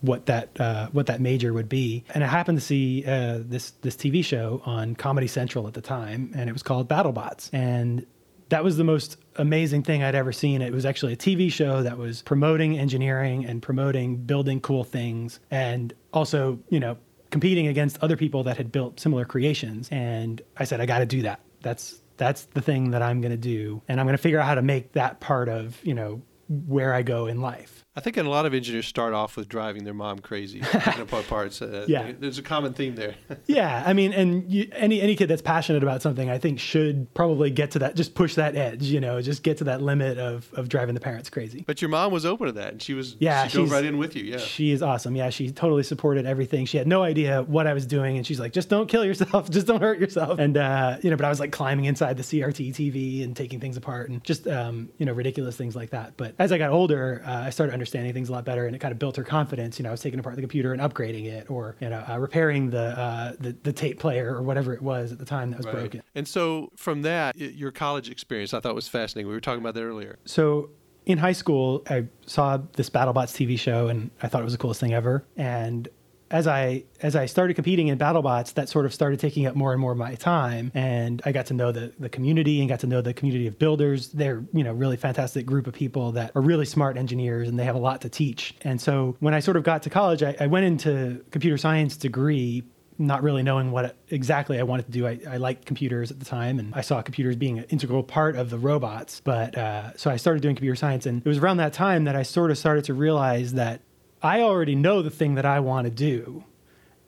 what 0.00 0.26
that 0.26 0.60
uh, 0.60 0.88
what 0.92 1.06
that 1.06 1.20
major 1.20 1.52
would 1.52 1.68
be. 1.68 2.04
And 2.12 2.22
I 2.22 2.26
happened 2.26 2.58
to 2.58 2.64
see 2.64 3.04
uh, 3.06 3.38
this 3.40 3.70
this 3.82 3.96
TV 3.96 4.24
show 4.24 4.60
on 4.64 4.94
Comedy 4.94 5.26
Central 5.26 5.66
at 5.66 5.74
the 5.74 5.80
time, 5.80 6.32
and 6.34 6.50
it 6.50 6.52
was 6.52 6.62
called 6.62 6.88
BattleBots. 6.88 7.50
And 7.52 8.06
that 8.48 8.62
was 8.62 8.76
the 8.76 8.84
most 8.84 9.16
amazing 9.36 9.82
thing 9.82 10.02
I'd 10.02 10.14
ever 10.14 10.32
seen. 10.32 10.62
It 10.62 10.72
was 10.72 10.84
actually 10.84 11.14
a 11.14 11.16
TV 11.16 11.50
show 11.50 11.82
that 11.82 11.98
was 11.98 12.22
promoting 12.22 12.78
engineering 12.78 13.44
and 13.44 13.62
promoting 13.62 14.16
building 14.16 14.60
cool 14.60 14.84
things 14.84 15.40
and 15.50 15.92
also, 16.12 16.58
you 16.68 16.80
know, 16.80 16.96
competing 17.30 17.66
against 17.66 17.98
other 18.02 18.16
people 18.16 18.44
that 18.44 18.56
had 18.56 18.70
built 18.70 19.00
similar 19.00 19.24
creations. 19.24 19.88
And 19.90 20.40
I 20.56 20.64
said, 20.64 20.80
I 20.80 20.86
got 20.86 21.00
to 21.00 21.06
do 21.06 21.22
that. 21.22 21.40
That's 21.62 22.00
that's 22.16 22.44
the 22.44 22.60
thing 22.60 22.92
that 22.92 23.02
I'm 23.02 23.20
going 23.20 23.32
to 23.32 23.36
do 23.36 23.82
and 23.88 23.98
I'm 23.98 24.06
going 24.06 24.16
to 24.16 24.22
figure 24.22 24.38
out 24.38 24.46
how 24.46 24.54
to 24.54 24.62
make 24.62 24.92
that 24.92 25.20
part 25.20 25.48
of, 25.48 25.78
you 25.82 25.94
know, 25.94 26.22
where 26.48 26.94
I 26.94 27.02
go 27.02 27.26
in 27.26 27.40
life. 27.40 27.83
I 27.96 28.00
think 28.00 28.16
a 28.16 28.24
lot 28.24 28.44
of 28.44 28.52
engineers 28.52 28.88
start 28.88 29.14
off 29.14 29.36
with 29.36 29.48
driving 29.48 29.84
their 29.84 29.94
mom 29.94 30.18
crazy, 30.18 30.60
picking 30.62 31.02
apart 31.02 31.28
parts. 31.28 31.62
Uh, 31.62 31.86
yeah, 31.86 32.10
there's 32.18 32.38
a 32.38 32.42
common 32.42 32.72
theme 32.72 32.96
there. 32.96 33.14
yeah, 33.46 33.84
I 33.86 33.92
mean, 33.92 34.12
and 34.12 34.50
you, 34.50 34.68
any 34.72 35.00
any 35.00 35.14
kid 35.14 35.28
that's 35.28 35.42
passionate 35.42 35.84
about 35.84 36.02
something, 36.02 36.28
I 36.28 36.38
think, 36.38 36.58
should 36.58 37.12
probably 37.14 37.50
get 37.50 37.70
to 37.72 37.78
that, 37.80 37.94
just 37.94 38.16
push 38.16 38.34
that 38.34 38.56
edge, 38.56 38.82
you 38.82 39.00
know, 39.00 39.22
just 39.22 39.44
get 39.44 39.58
to 39.58 39.64
that 39.64 39.80
limit 39.80 40.18
of 40.18 40.52
of 40.54 40.68
driving 40.68 40.94
the 40.94 41.00
parents 41.00 41.30
crazy. 41.30 41.62
But 41.64 41.80
your 41.80 41.88
mom 41.88 42.10
was 42.10 42.26
open 42.26 42.48
to 42.48 42.52
that, 42.54 42.72
and 42.72 42.82
she 42.82 42.94
was 42.94 43.14
yeah, 43.20 43.46
she 43.46 43.58
drove 43.58 43.70
right 43.70 43.84
in 43.84 43.96
with 43.96 44.16
you. 44.16 44.24
Yeah, 44.24 44.38
she 44.38 44.72
is 44.72 44.82
awesome. 44.82 45.14
Yeah, 45.14 45.30
she 45.30 45.52
totally 45.52 45.84
supported 45.84 46.26
everything. 46.26 46.66
She 46.66 46.78
had 46.78 46.88
no 46.88 47.04
idea 47.04 47.44
what 47.44 47.68
I 47.68 47.74
was 47.74 47.86
doing, 47.86 48.16
and 48.16 48.26
she's 48.26 48.40
like, 48.40 48.52
just 48.52 48.68
don't 48.68 48.88
kill 48.88 49.04
yourself, 49.04 49.50
just 49.52 49.68
don't 49.68 49.80
hurt 49.80 50.00
yourself. 50.00 50.40
And 50.40 50.56
uh, 50.56 50.96
you 51.00 51.10
know, 51.10 51.16
but 51.16 51.26
I 51.26 51.28
was 51.28 51.38
like 51.38 51.52
climbing 51.52 51.84
inside 51.84 52.16
the 52.16 52.24
CRT 52.24 52.74
TV 52.74 53.22
and 53.22 53.36
taking 53.36 53.60
things 53.60 53.76
apart, 53.76 54.10
and 54.10 54.24
just 54.24 54.48
um, 54.48 54.88
you 54.98 55.06
know, 55.06 55.12
ridiculous 55.12 55.56
things 55.56 55.76
like 55.76 55.90
that. 55.90 56.16
But 56.16 56.34
as 56.40 56.50
I 56.50 56.58
got 56.58 56.70
older, 56.70 57.22
uh, 57.24 57.30
I 57.30 57.50
started 57.50 57.83
understanding 57.84 58.14
things 58.14 58.30
a 58.30 58.32
lot 58.32 58.46
better 58.46 58.66
and 58.66 58.74
it 58.74 58.78
kind 58.78 58.92
of 58.92 58.98
built 58.98 59.16
her 59.16 59.22
confidence. 59.22 59.78
You 59.78 59.82
know, 59.82 59.90
I 59.90 59.92
was 59.92 60.00
taking 60.00 60.18
apart 60.18 60.36
the 60.36 60.42
computer 60.42 60.72
and 60.72 60.80
upgrading 60.80 61.26
it, 61.26 61.50
or 61.50 61.76
you 61.80 61.90
know, 61.90 62.02
uh, 62.08 62.18
repairing 62.18 62.70
the, 62.70 62.98
uh, 62.98 63.32
the, 63.38 63.54
the 63.62 63.72
tape 63.72 64.00
player 64.00 64.34
or 64.34 64.42
whatever 64.42 64.72
it 64.72 64.80
was 64.80 65.12
at 65.12 65.18
the 65.18 65.26
time 65.26 65.50
that 65.50 65.58
was 65.58 65.66
right. 65.66 65.74
broken. 65.74 66.02
And 66.14 66.26
so 66.26 66.70
from 66.76 67.02
that, 67.02 67.36
your 67.36 67.70
college 67.70 68.08
experience, 68.08 68.54
I 68.54 68.60
thought 68.60 68.74
was 68.74 68.88
fascinating. 68.88 69.28
We 69.28 69.34
were 69.34 69.40
talking 69.40 69.60
about 69.60 69.74
that 69.74 69.82
earlier. 69.82 70.18
So 70.24 70.70
in 71.04 71.18
high 71.18 71.32
school, 71.32 71.82
I 71.90 72.06
saw 72.24 72.58
this 72.72 72.88
BattleBots 72.88 73.34
TV 73.34 73.58
show, 73.58 73.88
and 73.88 74.10
I 74.22 74.28
thought 74.28 74.40
it 74.40 74.44
was 74.44 74.54
the 74.54 74.58
coolest 74.58 74.80
thing 74.80 74.94
ever. 74.94 75.26
And 75.36 75.88
as 76.34 76.48
I 76.48 76.82
as 77.00 77.14
I 77.14 77.26
started 77.26 77.54
competing 77.54 77.86
in 77.86 77.96
BattleBots, 77.96 78.54
that 78.54 78.68
sort 78.68 78.86
of 78.86 78.92
started 78.92 79.20
taking 79.20 79.46
up 79.46 79.54
more 79.54 79.70
and 79.70 79.80
more 79.80 79.92
of 79.92 79.98
my 79.98 80.16
time, 80.16 80.72
and 80.74 81.22
I 81.24 81.30
got 81.30 81.46
to 81.46 81.54
know 81.54 81.70
the 81.70 81.92
the 81.96 82.08
community 82.08 82.58
and 82.58 82.68
got 82.68 82.80
to 82.80 82.88
know 82.88 83.00
the 83.00 83.14
community 83.14 83.46
of 83.46 83.56
builders. 83.56 84.08
They're 84.08 84.44
you 84.52 84.64
know 84.64 84.72
really 84.72 84.96
fantastic 84.96 85.46
group 85.46 85.68
of 85.68 85.74
people 85.74 86.10
that 86.12 86.32
are 86.34 86.42
really 86.42 86.66
smart 86.66 86.96
engineers, 86.96 87.48
and 87.48 87.56
they 87.56 87.64
have 87.64 87.76
a 87.76 87.78
lot 87.78 88.00
to 88.00 88.08
teach. 88.08 88.52
And 88.62 88.80
so 88.80 89.16
when 89.20 89.32
I 89.32 89.38
sort 89.38 89.56
of 89.56 89.62
got 89.62 89.84
to 89.84 89.90
college, 89.90 90.24
I, 90.24 90.34
I 90.40 90.48
went 90.48 90.66
into 90.66 91.24
computer 91.30 91.56
science 91.56 91.96
degree 91.96 92.64
not 92.98 93.22
really 93.22 93.42
knowing 93.42 93.70
what 93.70 93.96
exactly 94.08 94.58
I 94.58 94.62
wanted 94.64 94.86
to 94.86 94.92
do. 94.92 95.06
I, 95.06 95.18
I 95.28 95.36
liked 95.36 95.66
computers 95.66 96.10
at 96.10 96.18
the 96.18 96.24
time, 96.24 96.58
and 96.58 96.74
I 96.74 96.80
saw 96.80 97.00
computers 97.00 97.36
being 97.36 97.58
an 97.58 97.64
integral 97.68 98.02
part 98.02 98.34
of 98.34 98.50
the 98.50 98.58
robots. 98.58 99.20
But 99.20 99.56
uh, 99.56 99.96
so 99.96 100.10
I 100.10 100.16
started 100.16 100.42
doing 100.42 100.56
computer 100.56 100.76
science, 100.76 101.06
and 101.06 101.24
it 101.24 101.28
was 101.28 101.38
around 101.38 101.58
that 101.58 101.72
time 101.72 102.04
that 102.04 102.16
I 102.16 102.24
sort 102.24 102.50
of 102.50 102.58
started 102.58 102.84
to 102.86 102.94
realize 102.94 103.52
that 103.52 103.82
I 104.24 104.40
already 104.40 104.74
know 104.74 105.02
the 105.02 105.10
thing 105.10 105.34
that 105.34 105.44
I 105.44 105.60
want 105.60 105.84
to 105.84 105.90
do, 105.90 106.44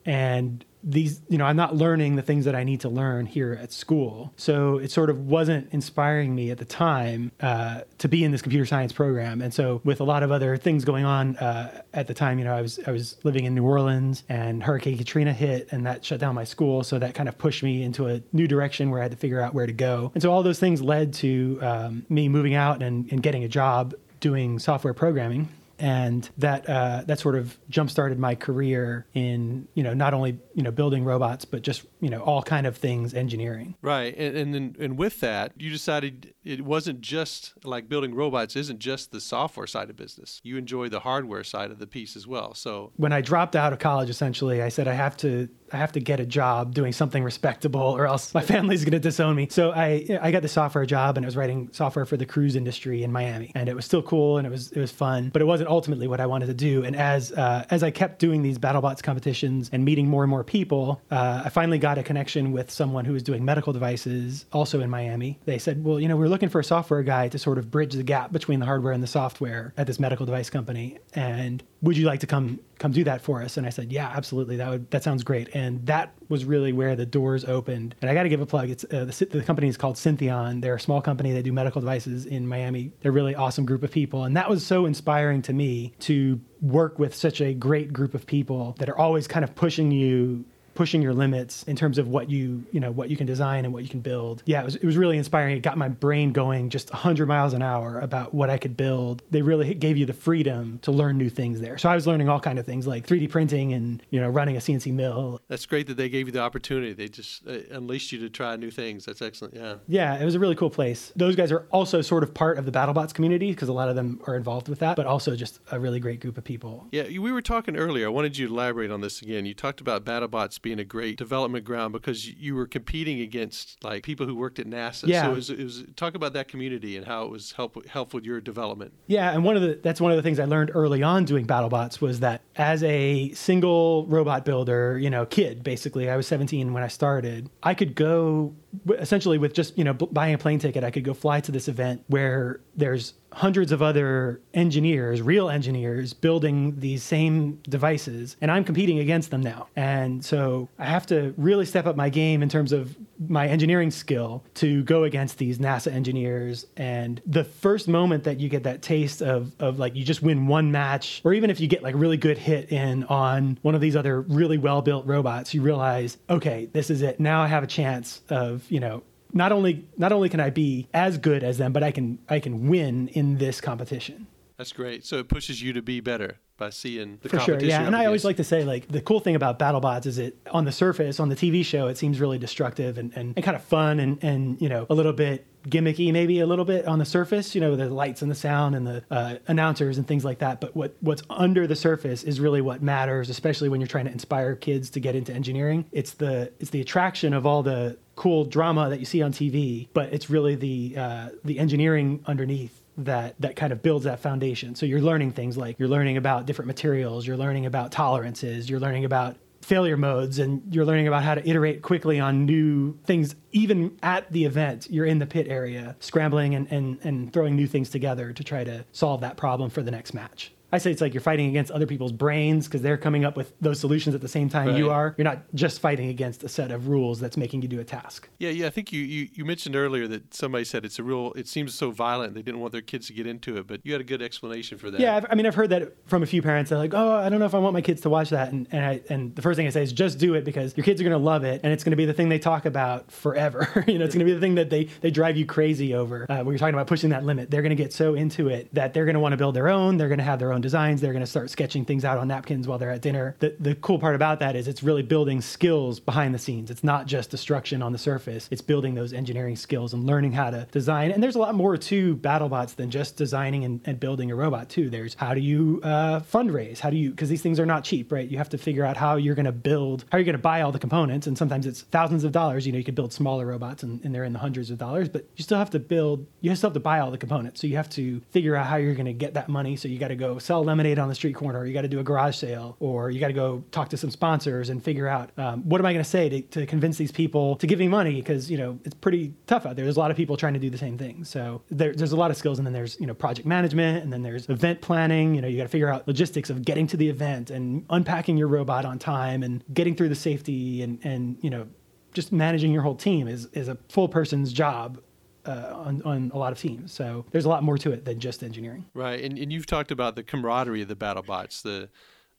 and 0.05 0.65
these 0.89 1.21
you 1.29 1.37
know 1.37 1.45
i'm 1.45 1.57
not 1.57 1.75
learning 1.75 2.15
the 2.15 2.23
things 2.23 2.45
that 2.45 2.55
i 2.55 2.63
need 2.63 2.81
to 2.81 2.89
learn 2.89 3.27
here 3.27 3.59
at 3.61 3.73
school. 3.73 4.33
So 4.37 4.79
it 4.79 4.93
sort 4.93 5.11
of 5.11 5.27
wasn't 5.27 5.73
inspiring 5.73 6.33
me 6.33 6.53
at 6.53 6.59
the 6.59 6.65
time 6.65 7.33
uh, 7.41 7.81
to 7.99 8.09
be 8.09 8.23
in 8.23 8.31
this 8.31 8.41
computer 8.41 8.65
science 8.65 8.93
program. 8.93 9.43
And 9.43 9.53
so 9.53 9.81
with 9.83 10.01
a 10.01 10.05
lot 10.05 10.23
of 10.23 10.31
other 10.31 10.57
things 10.57 10.85
going 10.85 11.05
on 11.05 11.37
uh, 11.39 11.83
at 11.93 12.07
the 12.07 12.15
time 12.15 12.39
you 12.39 12.45
know 12.45 12.55
i 12.55 12.63
was 12.63 12.79
i 12.87 12.93
was 12.93 13.17
living 13.25 13.45
in 13.45 13.55
new 13.55 13.65
orleans 13.65 14.23
and 14.29 14.63
hurricane 14.63 14.97
katrina 14.97 15.33
hit 15.33 15.69
and 15.73 15.85
that 15.87 16.05
shut 16.05 16.21
down 16.21 16.37
my 16.37 16.45
school. 16.45 16.85
So 16.85 17.01
that 17.01 17.15
kind 17.15 17.29
of 17.29 17.37
pushed 17.37 17.65
me 17.65 17.83
into 17.83 18.07
a 18.07 18.23
new 18.33 18.47
direction 18.47 18.91
where 18.91 19.01
i 19.01 19.03
had 19.03 19.11
to 19.11 19.19
figure 19.19 19.41
out 19.41 19.55
where 19.55 19.67
to 19.67 19.73
go. 19.73 20.13
And 20.15 20.23
so 20.23 20.31
all 20.31 20.45
those 20.45 20.61
things 20.61 20.83
led 20.83 21.13
to 21.15 21.59
um, 21.63 22.07
me 22.09 22.29
moving 22.29 22.55
out 22.55 22.81
and, 22.81 23.11
and 23.11 23.23
getting 23.23 23.43
a 23.43 23.49
job 23.49 23.95
doing 24.21 24.61
software 24.61 24.95
programming 24.95 25.49
and 25.79 26.29
that 26.39 26.69
uh, 26.69 27.03
that 27.07 27.19
sort 27.19 27.35
of 27.37 27.59
jump 27.69 27.91
started 27.91 28.19
my 28.19 28.35
career 28.35 29.07
in 29.15 29.69
you 29.75 29.83
know 29.83 29.95
not 29.95 30.15
only 30.15 30.39
you 30.55 30.63
know 30.63 30.71
building 30.71 31.05
robots 31.05 31.45
but 31.45 31.63
just 31.63 31.85
you 32.01 32.09
know 32.09 32.21
all 32.21 32.43
kind 32.43 32.67
of 32.67 32.77
things 32.77 33.15
engineering. 33.15 33.75
Right 33.83 34.15
and 34.17 34.37
and 34.37 34.55
then, 34.55 34.77
and 34.79 34.99
with 34.99 35.21
that 35.21 35.53
you 35.57 35.71
decided 35.71 36.35
it 36.45 36.63
wasn't 36.63 37.01
just 37.01 37.55
like 37.65 37.89
building 37.89 38.15
robots 38.15 38.57
isn't 38.57 38.79
just 38.79 39.13
the 39.13 39.21
software 39.21 39.67
side 39.67 39.91
of 39.91 39.97
business. 39.97 40.41
You 40.45 40.57
enjoy 40.57 40.89
the 40.89 41.01
hardware 41.01 41.45
side 41.45 41.71
of 41.71 41.79
the 41.79 41.87
piece 41.87 42.17
as 42.17 42.27
well 42.27 42.55
so 42.55 42.93
when 42.97 43.13
i 43.13 43.21
dropped 43.21 43.57
out 43.57 43.73
of 43.73 43.79
college 43.79 44.09
essentially 44.09 44.63
i 44.63 44.69
said 44.69 44.89
i 44.89 44.93
have 44.93 45.17
to 45.17 45.49
I 45.73 45.77
have 45.77 45.93
to 45.93 46.01
get 46.01 46.21
a 46.21 46.27
job 46.27 46.75
doing 46.75 46.93
something 46.93 47.23
respectable 47.25 47.81
or 47.81 48.07
else 48.07 48.35
my 48.35 48.43
family's 48.55 48.85
going 48.85 48.93
to 48.93 48.99
disown 48.99 49.37
me. 49.37 49.49
So 49.51 49.73
I 49.73 50.19
I 50.21 50.31
got 50.31 50.43
the 50.43 50.49
software 50.49 50.87
job 50.87 51.17
and 51.17 51.25
I 51.25 51.29
was 51.29 51.37
writing 51.37 51.69
software 51.73 52.05
for 52.05 52.17
the 52.17 52.27
cruise 52.27 52.57
industry 52.57 53.03
in 53.03 53.13
Miami. 53.13 53.53
And 53.55 53.69
it 53.69 53.75
was 53.75 53.85
still 53.85 54.03
cool 54.03 54.39
and 54.39 54.47
it 54.47 54.51
was 54.51 54.73
it 54.73 54.81
was 54.81 54.91
fun, 54.91 55.31
but 55.31 55.43
it 55.43 55.47
wasn't 55.47 55.69
ultimately 55.69 56.07
what 56.07 56.21
I 56.21 56.27
wanted 56.27 56.47
to 56.47 56.55
do. 56.55 56.85
And 56.85 56.97
as 56.97 57.33
uh, 57.33 57.65
as 57.71 57.83
I 57.83 57.91
kept 57.91 58.19
doing 58.19 58.43
these 58.43 58.59
BattleBots 58.59 59.03
competitions 59.03 59.71
and 59.73 59.85
meeting 59.85 60.09
more 60.09 60.23
and 60.23 60.31
more 60.31 60.45
people, 60.45 61.01
uh, 61.11 61.43
I 61.45 61.49
finally 61.49 61.79
got 61.79 61.99
a 61.99 62.03
connection 62.03 62.53
with 62.53 62.71
someone 62.71 63.05
who 63.05 63.13
was 63.13 63.23
doing 63.23 63.45
medical 63.45 63.73
devices 63.73 64.47
also 64.53 64.81
in 64.81 64.91
Miami. 64.91 65.39
They 65.45 65.59
said, 65.59 65.85
"Well, 65.85 66.01
you 66.01 66.09
know, 66.09 66.17
we're 66.17 66.29
looking 66.29 66.49
for 66.49 66.61
a 66.61 66.65
software 66.65 67.03
guy 67.03 67.29
to 67.29 67.39
sort 67.39 67.59
of 67.59 67.71
bridge 67.71 67.95
the 67.95 68.03
gap 68.03 68.33
between 68.33 68.61
the 68.61 68.67
hardware 68.67 68.93
and 68.93 69.03
the 69.03 69.09
software 69.09 69.73
at 69.77 69.87
this 69.87 69.99
medical 69.99 70.27
device 70.27 70.51
company." 70.51 70.99
And 71.15 71.63
would 71.87 71.97
you 71.97 72.07
like 72.07 72.21
to 72.21 72.27
come 72.27 72.61
come 72.79 72.93
do 72.93 73.05
that 73.05 73.23
for 73.23 73.43
us? 73.43 73.57
And 73.57 73.67
i 73.67 73.71
said 73.71 73.93
yeah 73.93 74.13
absolutely. 74.15 74.57
That 74.57 74.71
would 74.71 74.91
that 74.91 75.03
sounds 75.03 75.23
great. 75.25 75.49
And 75.55 75.85
that 75.87 76.13
was 76.29 76.45
really 76.45 76.73
where 76.73 76.97
the 76.97 77.07
doors 77.07 77.45
opened. 77.45 77.95
And 78.03 78.11
i 78.11 78.15
got 78.15 78.25
to 78.25 78.29
give 78.29 78.41
a 78.41 78.47
plug. 78.47 78.71
It's 78.71 78.85
uh, 78.85 79.05
the, 79.07 79.29
the 79.31 79.43
company 79.43 79.69
is 79.69 79.77
called 79.77 79.97
Syntheon. 79.97 80.61
They're 80.61 80.75
a 80.75 80.81
small 80.81 81.01
company. 81.01 81.33
They 81.33 81.43
do 81.43 81.53
medical 81.53 81.81
devices 81.81 82.27
in 82.27 82.47
miami. 82.47 82.93
They're 83.01 83.13
a 83.13 83.15
really 83.15 83.35
awesome 83.35 83.65
group 83.65 83.83
of 83.83 83.91
people. 83.91 84.25
And 84.25 84.37
that 84.37 84.51
was 84.51 84.67
so 84.67 84.87
inspiring 84.87 85.43
to 85.43 85.53
me 85.53 85.95
to 86.01 86.41
work 86.61 86.99
with 86.99 87.15
such 87.15 87.41
a 87.41 87.55
great 87.55 87.93
group 87.93 88.15
of 88.15 88.27
people 88.27 88.75
that 88.79 88.89
are 88.89 88.99
always 88.99 89.29
kind 89.29 89.45
of 89.45 89.55
pushing 89.55 89.91
you 89.91 90.45
pushing 90.77 91.03
your 91.03 91.15
limits 91.15 91.63
in 91.65 91.77
terms 91.77 91.99
of 91.99 92.09
what 92.09 92.31
you 92.31 92.65
you 92.71 92.81
know 92.81 92.91
what 92.91 93.11
you 93.11 93.17
can 93.17 93.27
design 93.27 93.65
and 93.65 93.75
what 93.75 93.83
you 93.83 93.89
can 93.89 94.01
build. 94.01 94.43
Yeah, 94.47 94.63
it 94.63 94.65
was, 94.65 94.77
it 94.77 94.85
was 94.85 94.97
really 94.97 95.19
inspiring. 95.19 95.57
It 95.57 95.61
got 95.61 95.77
my 95.77 95.89
brain 95.89 96.33
going 96.33 96.71
just 96.71 96.91
100 96.93 97.27
miles 97.27 97.53
an 97.53 97.63
hour 97.63 97.99
about 98.01 98.35
what 98.35 98.51
I 98.51 98.59
could 98.59 98.77
build. 98.77 99.23
They 99.31 99.43
really 99.43 99.75
gave 99.75 99.97
you 99.97 100.07
the 100.07 100.13
freedom 100.13 100.79
to 100.83 100.93
learn 100.93 101.19
new 101.19 101.31
things 101.31 101.61
there. 101.61 101.79
So 101.79 101.89
I 101.89 101.95
was 101.95 102.07
learning 102.07 102.29
all 102.29 102.41
kind 102.41 102.59
of 102.59 102.67
things 102.67 102.87
like 102.87 103.07
3D 103.07 103.31
printing 103.31 103.73
and 103.73 104.03
you 104.11 104.21
know 104.21 104.29
running 104.29 104.57
a 104.57 104.61
CNC 104.61 104.93
mill. 104.93 105.41
That's 105.49 105.67
great 105.67 105.87
that 105.89 105.97
they 105.97 106.09
gave 106.09 106.27
you 106.27 106.33
the 106.33 106.41
opportunity. 106.41 106.93
They 106.93 107.09
just 107.09 107.47
uh, 107.47 107.59
unleashed 107.71 108.13
you 108.13 108.19
to 108.21 108.31
try 108.31 108.55
new 108.57 108.71
things. 108.71 109.05
That's 109.05 109.23
excellent. 109.23 109.55
Yeah. 109.55 109.77
Yeah, 109.89 110.21
it 110.21 110.25
was 110.25 110.35
a 110.35 110.39
really 110.39 110.55
cool 110.55 110.71
place. 110.71 111.13
Those 111.17 111.37
guys 111.37 111.51
are 111.53 111.67
also 111.71 112.03
sort 112.03 112.23
of 112.23 112.35
part 112.35 112.59
of 112.59 112.67
the 112.67 112.73
BattleBots 112.73 113.15
community 113.15 113.51
because 113.51 113.69
a 113.69 113.73
lot 113.73 113.89
of 113.89 113.97
them 113.97 114.21
are 114.27 114.37
involved 114.37 114.69
with 114.69 114.79
that, 114.81 114.97
but 114.97 115.07
also 115.07 115.35
just 115.37 115.61
a 115.71 115.81
really 115.81 116.01
great 116.01 116.21
group 116.21 116.37
of 116.39 116.45
people. 116.45 116.87
Yeah, 116.93 117.05
we 117.05 117.33
were 117.33 117.43
talking 117.43 117.77
earlier. 117.77 118.07
I 118.07 118.11
wanted 118.11 118.37
you 118.37 118.49
to 118.49 118.53
elaborate 118.53 118.91
on 118.91 119.01
this 119.01 119.23
again. 119.23 119.47
You 119.47 119.55
talked 119.55 119.81
about 119.81 120.05
BattleBots 120.05 120.61
being 120.67 120.81
a 120.81 120.85
great 120.85 121.17
development 121.17 121.65
ground 121.65 121.93
because 121.93 122.29
you 122.29 122.57
were 122.57 122.67
competing 122.67 123.21
against 123.21 123.85
like 123.85 124.03
people 124.03 124.27
who 124.27 124.35
worked 124.35 124.59
at 124.59 124.67
NASA. 124.67 125.07
Yeah. 125.07 125.23
So 125.23 125.31
it 125.31 125.35
was, 125.37 125.51
it 125.51 125.63
was 125.63 125.85
talk 125.95 126.17
about 126.17 126.33
that 126.33 126.49
community 126.49 126.97
and 126.97 127.07
how 127.07 127.23
it 127.23 127.31
was 127.31 127.53
help 127.53 127.87
helpful 127.87 128.19
with 128.19 128.25
your 128.25 128.41
development. 128.41 128.93
Yeah, 129.07 129.31
and 129.33 129.45
one 129.45 129.55
of 129.55 129.63
the 129.63 129.79
that's 129.81 130.01
one 130.01 130.11
of 130.11 130.17
the 130.17 130.25
things 130.25 130.41
I 130.41 130.45
learned 130.45 130.73
early 130.75 131.05
on 131.05 131.25
doing 131.25 131.47
BattleBots 131.47 132.01
was 132.01 132.19
that 132.19 132.43
as 132.57 132.83
a 132.83 133.31
single 133.35 134.07
robot 134.09 134.45
builder, 134.45 134.99
you 134.99 135.09
know, 135.09 135.25
kid 135.25 135.63
basically, 135.63 136.11
I 136.11 136.17
was 136.17 136.27
17 136.27 136.73
when 136.73 136.83
I 136.83 136.89
started. 136.89 137.49
I 137.63 137.75
could 137.75 137.95
go 137.95 138.53
essentially 138.99 139.39
with 139.39 139.55
just 139.55 139.77
you 139.77 139.85
know 139.85 139.95
buying 139.95 140.35
a 140.35 140.39
plane 140.39 140.59
ticket, 140.59 140.85
I 140.85 140.91
could 140.91 141.05
go 141.05 141.15
fly 141.15 141.41
to 141.41 141.53
this 141.53 141.69
event 141.69 142.05
where 142.09 142.61
there's 142.75 143.15
hundreds 143.33 143.71
of 143.71 143.83
other 143.83 144.41
engineers, 144.55 145.21
real 145.21 145.51
engineers, 145.51 146.15
building 146.15 146.79
these 146.81 147.03
same 147.03 147.61
devices, 147.69 148.35
and 148.41 148.51
I'm 148.51 148.65
competing 148.65 148.99
against 148.99 149.31
them 149.31 149.43
now. 149.43 149.69
And 149.77 150.25
so 150.25 150.69
I 150.79 150.87
have 150.87 151.05
to 151.07 151.35
really 151.37 151.67
step 151.67 151.87
up 151.87 151.97
my 151.97 152.09
game 152.09 152.43
in 152.43 152.49
terms 152.49 152.73
of 152.73 152.97
my 153.29 153.47
engineering 153.47 153.91
skill 153.91 154.43
to 154.55 154.83
go 154.85 155.05
against 155.05 155.37
these 155.37 155.59
NASA 155.59 155.93
engineers. 155.93 156.67
And 156.79 157.21
the 157.27 157.45
first 157.45 157.89
moment 157.89 158.25
that 158.25 158.41
you 158.41 158.49
get 158.49 158.63
that 158.63 158.81
taste 158.81 159.21
of, 159.23 159.53
of 159.61 159.79
like 159.79 159.95
you 159.95 160.05
just 160.05 160.23
win 160.23 160.47
one 160.47 160.71
match, 160.71 161.21
or 161.23 161.35
even 161.35 161.51
if 161.51 161.61
you 161.61 161.67
get 161.67 161.83
like 161.83 161.95
really 161.95 162.17
good 162.17 162.39
hit 162.39 162.73
in 162.73 163.05
on 163.05 163.59
one 163.63 163.75
of 163.75 163.83
these 163.83 163.97
other 163.97 164.23
really 164.23 164.59
well 164.59 164.81
built 164.81 165.07
robots, 165.07 165.53
you 165.53 165.61
realize, 165.61 166.17
okay, 166.31 166.71
this 166.73 166.89
is 166.89 167.03
it. 167.03 167.21
Now 167.21 167.43
I 167.43 167.49
have 167.49 167.63
a 167.63 167.67
chance 167.67 168.23
of, 168.31 168.66
you 168.69 168.81
know, 168.81 169.03
not 169.33 169.53
only 169.53 169.87
not 169.97 170.13
only 170.13 170.29
can 170.29 170.41
I 170.41 170.51
be 170.51 170.89
as 170.95 171.19
good 171.19 171.43
as 171.43 171.59
them, 171.59 171.73
but 171.73 171.83
I 171.83 171.91
can 171.91 172.19
I 172.29 172.41
can 172.41 172.69
win 172.69 173.09
in 173.09 173.39
this 173.39 173.61
competition. 173.61 174.27
That's 174.57 174.73
great. 174.73 175.05
So 175.05 175.19
it 175.19 175.29
pushes 175.29 175.61
you 175.61 175.73
to 175.75 175.83
be 175.83 176.01
better 176.01 176.39
by 176.57 176.71
seeing 176.71 177.19
the 177.21 177.29
For 177.29 177.39
sure, 177.41 177.61
yeah. 177.61 177.87
And 177.87 177.95
I 177.95 178.07
always 178.07 178.25
like 178.25 178.39
to 178.39 178.45
say, 178.45 178.65
like, 178.65 178.89
the 178.89 179.03
cool 179.03 179.21
thing 179.21 179.35
about 179.35 179.59
BattleBots 179.59 180.07
is 180.07 180.17
it 180.17 180.39
on 180.51 180.65
the 180.65 180.73
surface, 180.73 181.21
on 181.21 181.29
the 181.29 181.37
TV 181.37 181.63
show, 181.63 181.89
it 181.89 181.99
seems 181.99 182.19
really 182.19 182.39
destructive 182.39 182.97
and, 182.97 183.13
and, 183.15 183.35
and 183.37 183.45
kind 183.45 183.57
of 183.57 183.63
fun 183.63 184.01
and, 184.01 184.23
and, 184.25 184.61
you 184.61 184.71
know, 184.71 184.87
a 184.89 184.95
little 184.95 185.13
bit 185.13 185.47
gimmicky, 185.69 186.11
maybe 186.13 186.41
a 186.41 186.47
little 186.47 186.65
bit 186.65 186.87
on 186.87 186.99
the 186.99 187.05
surface, 187.05 187.55
you 187.55 187.61
know, 187.61 187.77
the 187.77 187.91
lights 187.91 188.23
and 188.23 188.31
the 188.31 188.37
sound 188.37 188.75
and 188.75 188.87
the 188.87 189.05
uh, 189.11 189.37
announcers 189.49 189.99
and 189.99 190.09
things 190.09 190.25
like 190.25 190.39
that. 190.39 190.61
But 190.61 190.75
what, 190.75 190.97
what's 191.01 191.23
under 191.29 191.67
the 191.67 191.77
surface 191.77 192.23
is 192.23 192.41
really 192.41 192.63
what 192.63 192.83
matters, 192.83 193.29
especially 193.29 193.69
when 193.69 193.81
you're 193.81 193.89
trying 193.89 194.07
to 194.07 194.13
inspire 194.13 194.55
kids 194.55 194.89
to 194.91 195.01
get 195.01 195.15
into 195.15 195.35
engineering. 195.35 195.85
It's 195.93 196.13
the, 196.13 196.53
it's 196.61 196.71
the 196.71 196.81
attraction 196.81 197.35
of 197.35 197.45
all 197.45 197.63
the 197.63 197.99
cool 198.15 198.47
drama 198.47 198.89
that 198.89 199.01
you 199.01 199.05
see 199.05 199.21
on 199.21 199.33
TV, 199.33 199.89
but 199.93 200.15
it's 200.15 200.31
really 200.31 200.55
the, 200.55 200.95
uh, 200.97 201.29
the 201.45 201.59
engineering 201.59 202.23
underneath 202.27 202.81
that 202.99 203.35
that 203.41 203.57
kind 203.57 203.73
of 203.73 203.83
builds 203.83 204.05
that 204.05 204.21
foundation. 204.21 204.75
So 204.75 204.87
you're 204.87 205.01
learning 205.01 205.33
things 205.33 205.57
like 205.57 205.79
you're 205.79 205.89
learning 205.89 206.17
about 206.17 206.47
different 206.47 206.67
materials, 206.67 207.27
you're 207.27 207.37
learning 207.37 207.67
about 207.67 207.93
tolerances, 207.93 208.69
you're 208.69 208.81
learning 208.81 209.05
about 209.05 209.37
failure 209.63 209.97
modes 209.97 210.39
and 210.39 210.63
you're 210.73 210.85
learning 210.85 211.09
about 211.09 211.25
how 211.25 211.35
to 211.35 211.49
iterate 211.49 211.83
quickly 211.83 212.21
on 212.21 212.47
new 212.47 212.97
things 213.05 213.35
even 213.51 213.99
at 214.01 214.31
the 214.31 214.45
event 214.45 214.87
you're 214.91 215.05
in 215.05 215.19
the 215.19 215.27
pit 215.27 215.49
area 215.49 215.97
scrambling 215.99 216.55
and, 216.55 216.71
and, 216.71 216.99
and 217.03 217.33
throwing 217.33 217.57
new 217.57 217.67
things 217.67 217.91
together 217.91 218.33
to 218.33 218.45
try 218.45 218.63
to 218.63 218.85
solve 218.93 219.21
that 219.23 219.37
problem 219.37 219.69
for 219.69 219.83
the 219.83 219.91
next 219.91 220.15
match 220.15 220.53
I 220.73 220.79
say 220.79 220.91
it's 220.91 221.01
like 221.01 221.15
you're 221.15 221.21
fighting 221.21 221.49
against 221.49 221.71
other 221.71 221.87
people's 221.87 222.13
brains 222.13 222.67
because 222.67 222.83
they're 222.83 222.97
coming 222.97 223.25
up 223.25 223.37
with 223.37 223.53
those 223.61 223.79
solutions 223.79 224.15
at 224.15 224.21
the 224.21 224.29
same 224.29 224.49
time 224.49 224.69
right. 224.69 224.77
you 224.77 224.91
are. 224.91 225.15
You're 225.17 225.25
not 225.25 225.45
just 225.55 225.81
fighting 225.81 226.09
against 226.09 226.43
a 226.43 226.49
set 226.49 226.71
of 226.71 226.89
rules 226.89 227.21
that's 227.21 227.37
making 227.37 227.63
you 227.63 227.69
do 227.69 227.79
a 227.81 227.85
task. 227.85 228.29
Yeah, 228.39 228.51
yeah. 228.51 228.67
I 228.67 228.71
think 228.71 228.93
you, 228.93 229.01
you, 229.01 229.29
you 229.33 229.45
mentioned 229.45 229.77
earlier 229.77 230.09
that 230.09 230.35
somebody 230.35 230.65
said 230.65 230.85
it's 230.85 230.99
a 230.99 231.05
real. 231.05 231.33
It 231.35 231.47
seems 231.47 231.75
so 231.75 231.91
violent. 231.91 232.35
They 232.35 232.43
didn't 232.43 232.61
want 232.61 232.73
their 232.73 232.83
kids 232.83 233.07
to 233.07 233.13
get 233.13 233.27
into 233.27 233.57
it, 233.57 233.67
but 233.67 233.81
you 233.85 233.93
had 233.93 234.01
a 234.01 234.05
good 234.05 234.23
explanation 234.23 234.77
for 234.77 234.91
that. 234.91 235.01
Yeah, 235.01 235.17
I've, 235.17 235.27
i 235.31 235.35
mean, 235.35 235.47
I've 235.47 235.55
heard 235.55 235.71
that 235.71 235.93
from 236.09 236.23
a 236.23 236.27
few 236.27 236.43
parents. 236.43 236.71
They're 236.71 236.79
like, 236.79 236.95
"Oh, 236.95 237.15
I 237.15 237.29
don't 237.29 237.39
know 237.39 237.47
if 237.47 237.55
I 237.55 237.59
want 237.59 237.73
my 237.75 237.81
kids 237.81 238.01
to 238.03 238.11
watch 238.11 238.31
that," 238.31 238.53
and 238.53 238.67
and, 238.73 238.85
I, 238.85 239.01
and 239.09 239.35
the 239.37 239.43
first 239.43 239.57
thing 239.57 239.67
I 239.67 239.71
say 239.71 239.83
is 239.83 239.93
just 239.93 240.19
do 240.19 240.35
it 240.35 240.45
because 240.45 240.77
your 240.77 240.85
kids 240.85 241.01
are 241.01 241.05
going 241.05 241.13
to 241.13 241.25
love 241.25 241.45
it, 241.45 241.61
and 241.63 241.73
it's 241.73 241.85
going 241.85 241.93
to 241.93 241.97
be 241.97 242.07
the 242.07 242.13
thing 242.13 242.29
they 242.29 242.39
talk 242.39 242.67
about 242.67 243.11
forever. 243.13 243.85
you 243.87 243.99
know, 243.99 244.05
it's 244.05 244.15
going 244.15 244.27
to 244.27 244.31
be 244.31 244.35
the 244.35 244.41
thing 244.41 244.57
that 244.57 244.71
they 244.71 244.85
they 245.01 245.11
drive 245.11 245.37
you 245.37 245.47
crazy 245.47 245.95
over. 245.95 246.27
Uh, 246.29 246.39
when 246.39 246.49
you're 246.49 246.59
talking 246.59 246.75
about 246.75 246.87
pushing 246.87 247.11
that 247.11 247.25
limit, 247.25 247.51
they're 247.51 247.63
going 247.63 247.77
to 247.77 247.83
get 247.83 247.93
so 247.93 248.15
into 248.15 248.49
it 248.49 248.73
that 248.75 248.95
they're 248.95 249.05
going 249.05 249.15
to 249.15 249.21
want 249.21 249.33
to 249.33 249.37
build 249.37 249.55
their 249.55 249.69
own. 249.69 249.97
They're 249.97 250.09
going 250.09 250.19
to 250.19 250.25
have 250.25 250.39
their 250.39 250.53
own 250.53 250.56
designs. 250.61 251.01
They're 251.01 251.13
going 251.13 251.25
to 251.25 251.31
start 251.31 251.51
sketching 251.51 251.85
things 251.85 252.05
out 252.05 252.19
on 252.19 252.29
napkins 252.29 252.67
while 252.69 252.79
they're 252.79 252.91
at 252.91 253.03
dinner. 253.03 253.37
The, 253.39 253.55
the 253.59 253.75
cool 253.77 253.99
part 253.99 254.15
about 254.15 254.41
that 254.41 254.57
is 254.57 254.69
it's 254.69 254.83
really 254.83 255.03
building 255.03 255.41
skills 255.41 256.01
behind 256.01 256.35
the 256.35 256.39
scenes. 256.39 256.71
It's 256.71 256.85
not 256.85 257.07
just 257.07 257.31
destruction 257.31 257.83
on 257.83 257.93
the 257.93 257.99
surface. 257.99 258.49
It's 258.51 258.63
building 258.63 258.95
those 258.95 259.13
engineering 259.13 259.57
skills 259.57 259.95
and 259.95 260.05
learning 260.05 260.33
how 260.33 260.51
to 260.51 260.67
design. 260.71 261.11
And 261.11 261.23
there's 261.23 261.37
a 261.37 261.39
lot 261.39 261.55
more 261.55 261.77
to 261.77 262.17
BattleBots 262.17 262.77
than 262.77 262.91
just 262.91 263.17
designing 263.17 263.65
and, 263.65 263.81
and 263.85 263.99
building 263.99 264.31
a 264.31 264.35
robot 264.35 264.69
too. 264.69 264.91
There's 264.91 265.15
how 265.15 265.35
do 265.35 265.41
you 265.41 265.81
uh, 265.83 266.21
fundraise? 266.21 266.79
How 266.79 266.91
do 266.91 266.97
you, 266.97 267.11
because 267.11 267.29
these 267.29 267.43
things 267.43 267.61
are 267.61 267.67
not 267.67 267.85
cheap, 267.85 268.13
right? 268.13 268.29
You 268.29 268.39
have 268.39 268.49
to 268.51 268.59
figure 268.59 268.85
out 268.85 268.97
how 268.97 269.17
you're 269.17 269.35
going 269.35 269.47
to 269.47 269.53
build, 269.53 270.05
how 270.11 270.19
you're 270.19 270.25
going 270.25 270.35
to 270.35 270.43
buy 270.43 270.63
all 270.63 270.73
the 270.73 270.79
components. 270.79 271.27
And 271.27 271.37
sometimes 271.37 271.67
it's 271.67 271.83
thousands 271.83 272.25
of 272.25 272.33
dollars. 272.33 272.67
You 272.67 272.73
know, 272.73 272.79
you 272.79 272.85
could 272.85 272.95
build 272.95 273.13
smaller 273.13 273.47
robots 273.47 273.83
and, 273.83 274.03
and 274.05 274.15
they're 274.15 274.25
in 274.25 274.33
the 274.33 274.39
hundreds 274.39 274.71
of 274.71 274.79
dollars, 274.79 275.09
but 275.09 275.27
you 275.37 275.45
still 275.45 275.59
have 275.59 275.71
to 275.71 275.79
build, 275.79 276.27
you 276.41 276.55
still 276.55 276.71
have 276.71 276.75
to 276.75 276.81
buy 276.81 277.01
all 277.01 277.11
the 277.11 277.19
components. 277.19 277.61
So 277.61 277.67
you 277.67 277.77
have 277.77 277.91
to 277.91 278.21
figure 278.31 278.57
out 278.57 278.67
how 278.67 278.77
you're 278.77 278.95
going 278.95 279.07
to 279.07 279.13
get 279.13 279.35
that 279.35 279.49
money. 279.49 279.77
So 279.77 279.89
you 279.89 279.99
got 279.99 280.09
to 280.09 280.17
go 280.17 280.39
sell 280.47 280.63
lemonade 280.63 280.99
on 280.99 281.09
the 281.09 281.15
street 281.15 281.35
corner, 281.35 281.59
or 281.59 281.67
you 281.67 281.75
got 281.75 281.83
to 281.83 281.89
do 281.89 281.99
a 281.99 282.05
garage 282.05 282.37
sale, 282.37 282.77
or 282.79 283.11
you 283.11 283.19
got 283.19 283.27
to 283.27 283.33
go 283.33 283.65
talk 283.73 283.89
to 283.89 283.97
some 283.97 284.11
sponsors 284.11 284.71
and 284.71 284.83
figure 284.83 285.09
out 285.09 285.31
um, 285.39 285.69
what 285.69 285.81
am 285.81 285.87
I 285.87 285.93
going 285.93 286.05
to 286.05 286.09
say 286.09 286.41
to, 286.41 286.67
convince 286.67 286.97
these 286.97 287.13
people 287.13 287.57
to 287.57 287.67
give 287.67 287.79
me 287.79 287.89
money 287.89 288.15
because 288.15 288.51
you 288.51 288.57
know 288.57 288.79
it's 288.85 288.95
pretty 288.95 289.35
tough 289.47 289.67
out 289.67 289.77
there. 289.77 289.85
There's 289.85 289.97
a 289.97 290.01
lot 290.01 290.11
of 290.11 290.17
people 290.17 290.37
trying 290.37 290.55
to 290.55 290.61
do 290.61 290.71
the 290.71 290.79
same 290.79 290.97
thing. 290.97 291.25
So 291.25 291.63
there, 291.69 291.93
there's 291.93 292.13
a 292.13 292.17
lot 292.17 292.31
of 292.31 292.37
skills, 292.37 292.59
and 292.59 292.67
then 292.67 292.73
there's 292.73 292.99
you 293.01 293.07
know 293.07 293.15
project 293.15 293.47
management, 293.47 294.05
and 294.05 294.13
then 294.13 294.23
there's 294.23 294.49
event 294.49 294.81
planning. 294.81 295.35
You 295.35 295.43
know 295.43 295.49
you 295.49 295.57
got 295.57 295.65
to 295.65 295.69
figure 295.69 295.93
out 295.93 296.07
logistics 296.07 296.49
of 296.49 296.65
getting 296.65 296.87
to 296.89 296.97
the 296.97 297.09
event 297.09 297.51
and 297.51 297.85
unpacking 297.91 298.37
your 298.37 298.49
robot 298.49 298.85
on 298.85 298.99
time 298.99 299.43
and 299.43 299.65
getting 299.75 299.97
through 299.97 300.09
the 300.09 300.15
safety 300.15 300.83
and 300.83 300.99
and 301.05 301.39
you 301.41 301.51
know 301.51 301.67
just 302.13 302.33
managing 302.33 302.73
your 302.73 302.83
whole 302.83 302.95
team 302.95 303.29
is 303.29 303.47
is 303.53 303.69
a 303.69 303.77
full 303.89 304.09
person's 304.09 304.53
job 304.53 304.99
uh, 305.47 305.75
on, 305.75 306.03
on 306.03 306.31
a 306.35 306.39
lot 306.39 306.53
of 306.53 306.59
teams. 306.59 306.93
So 306.93 307.25
there's 307.31 307.45
a 307.45 307.49
lot 307.49 307.63
more 307.63 307.79
to 307.79 307.93
it 307.93 308.05
than 308.05 308.21
just 308.21 308.43
engineering. 308.43 308.85
Right, 308.95 309.23
and 309.23 309.39
and 309.39 309.53
you've 309.53 309.67
talked 309.67 309.91
about 309.91 310.17
the 310.17 310.23
camaraderie 310.23 310.83
of 310.83 310.89
the 310.89 310.97
battle 310.97 311.23
bots. 311.23 311.63
The 311.63 311.89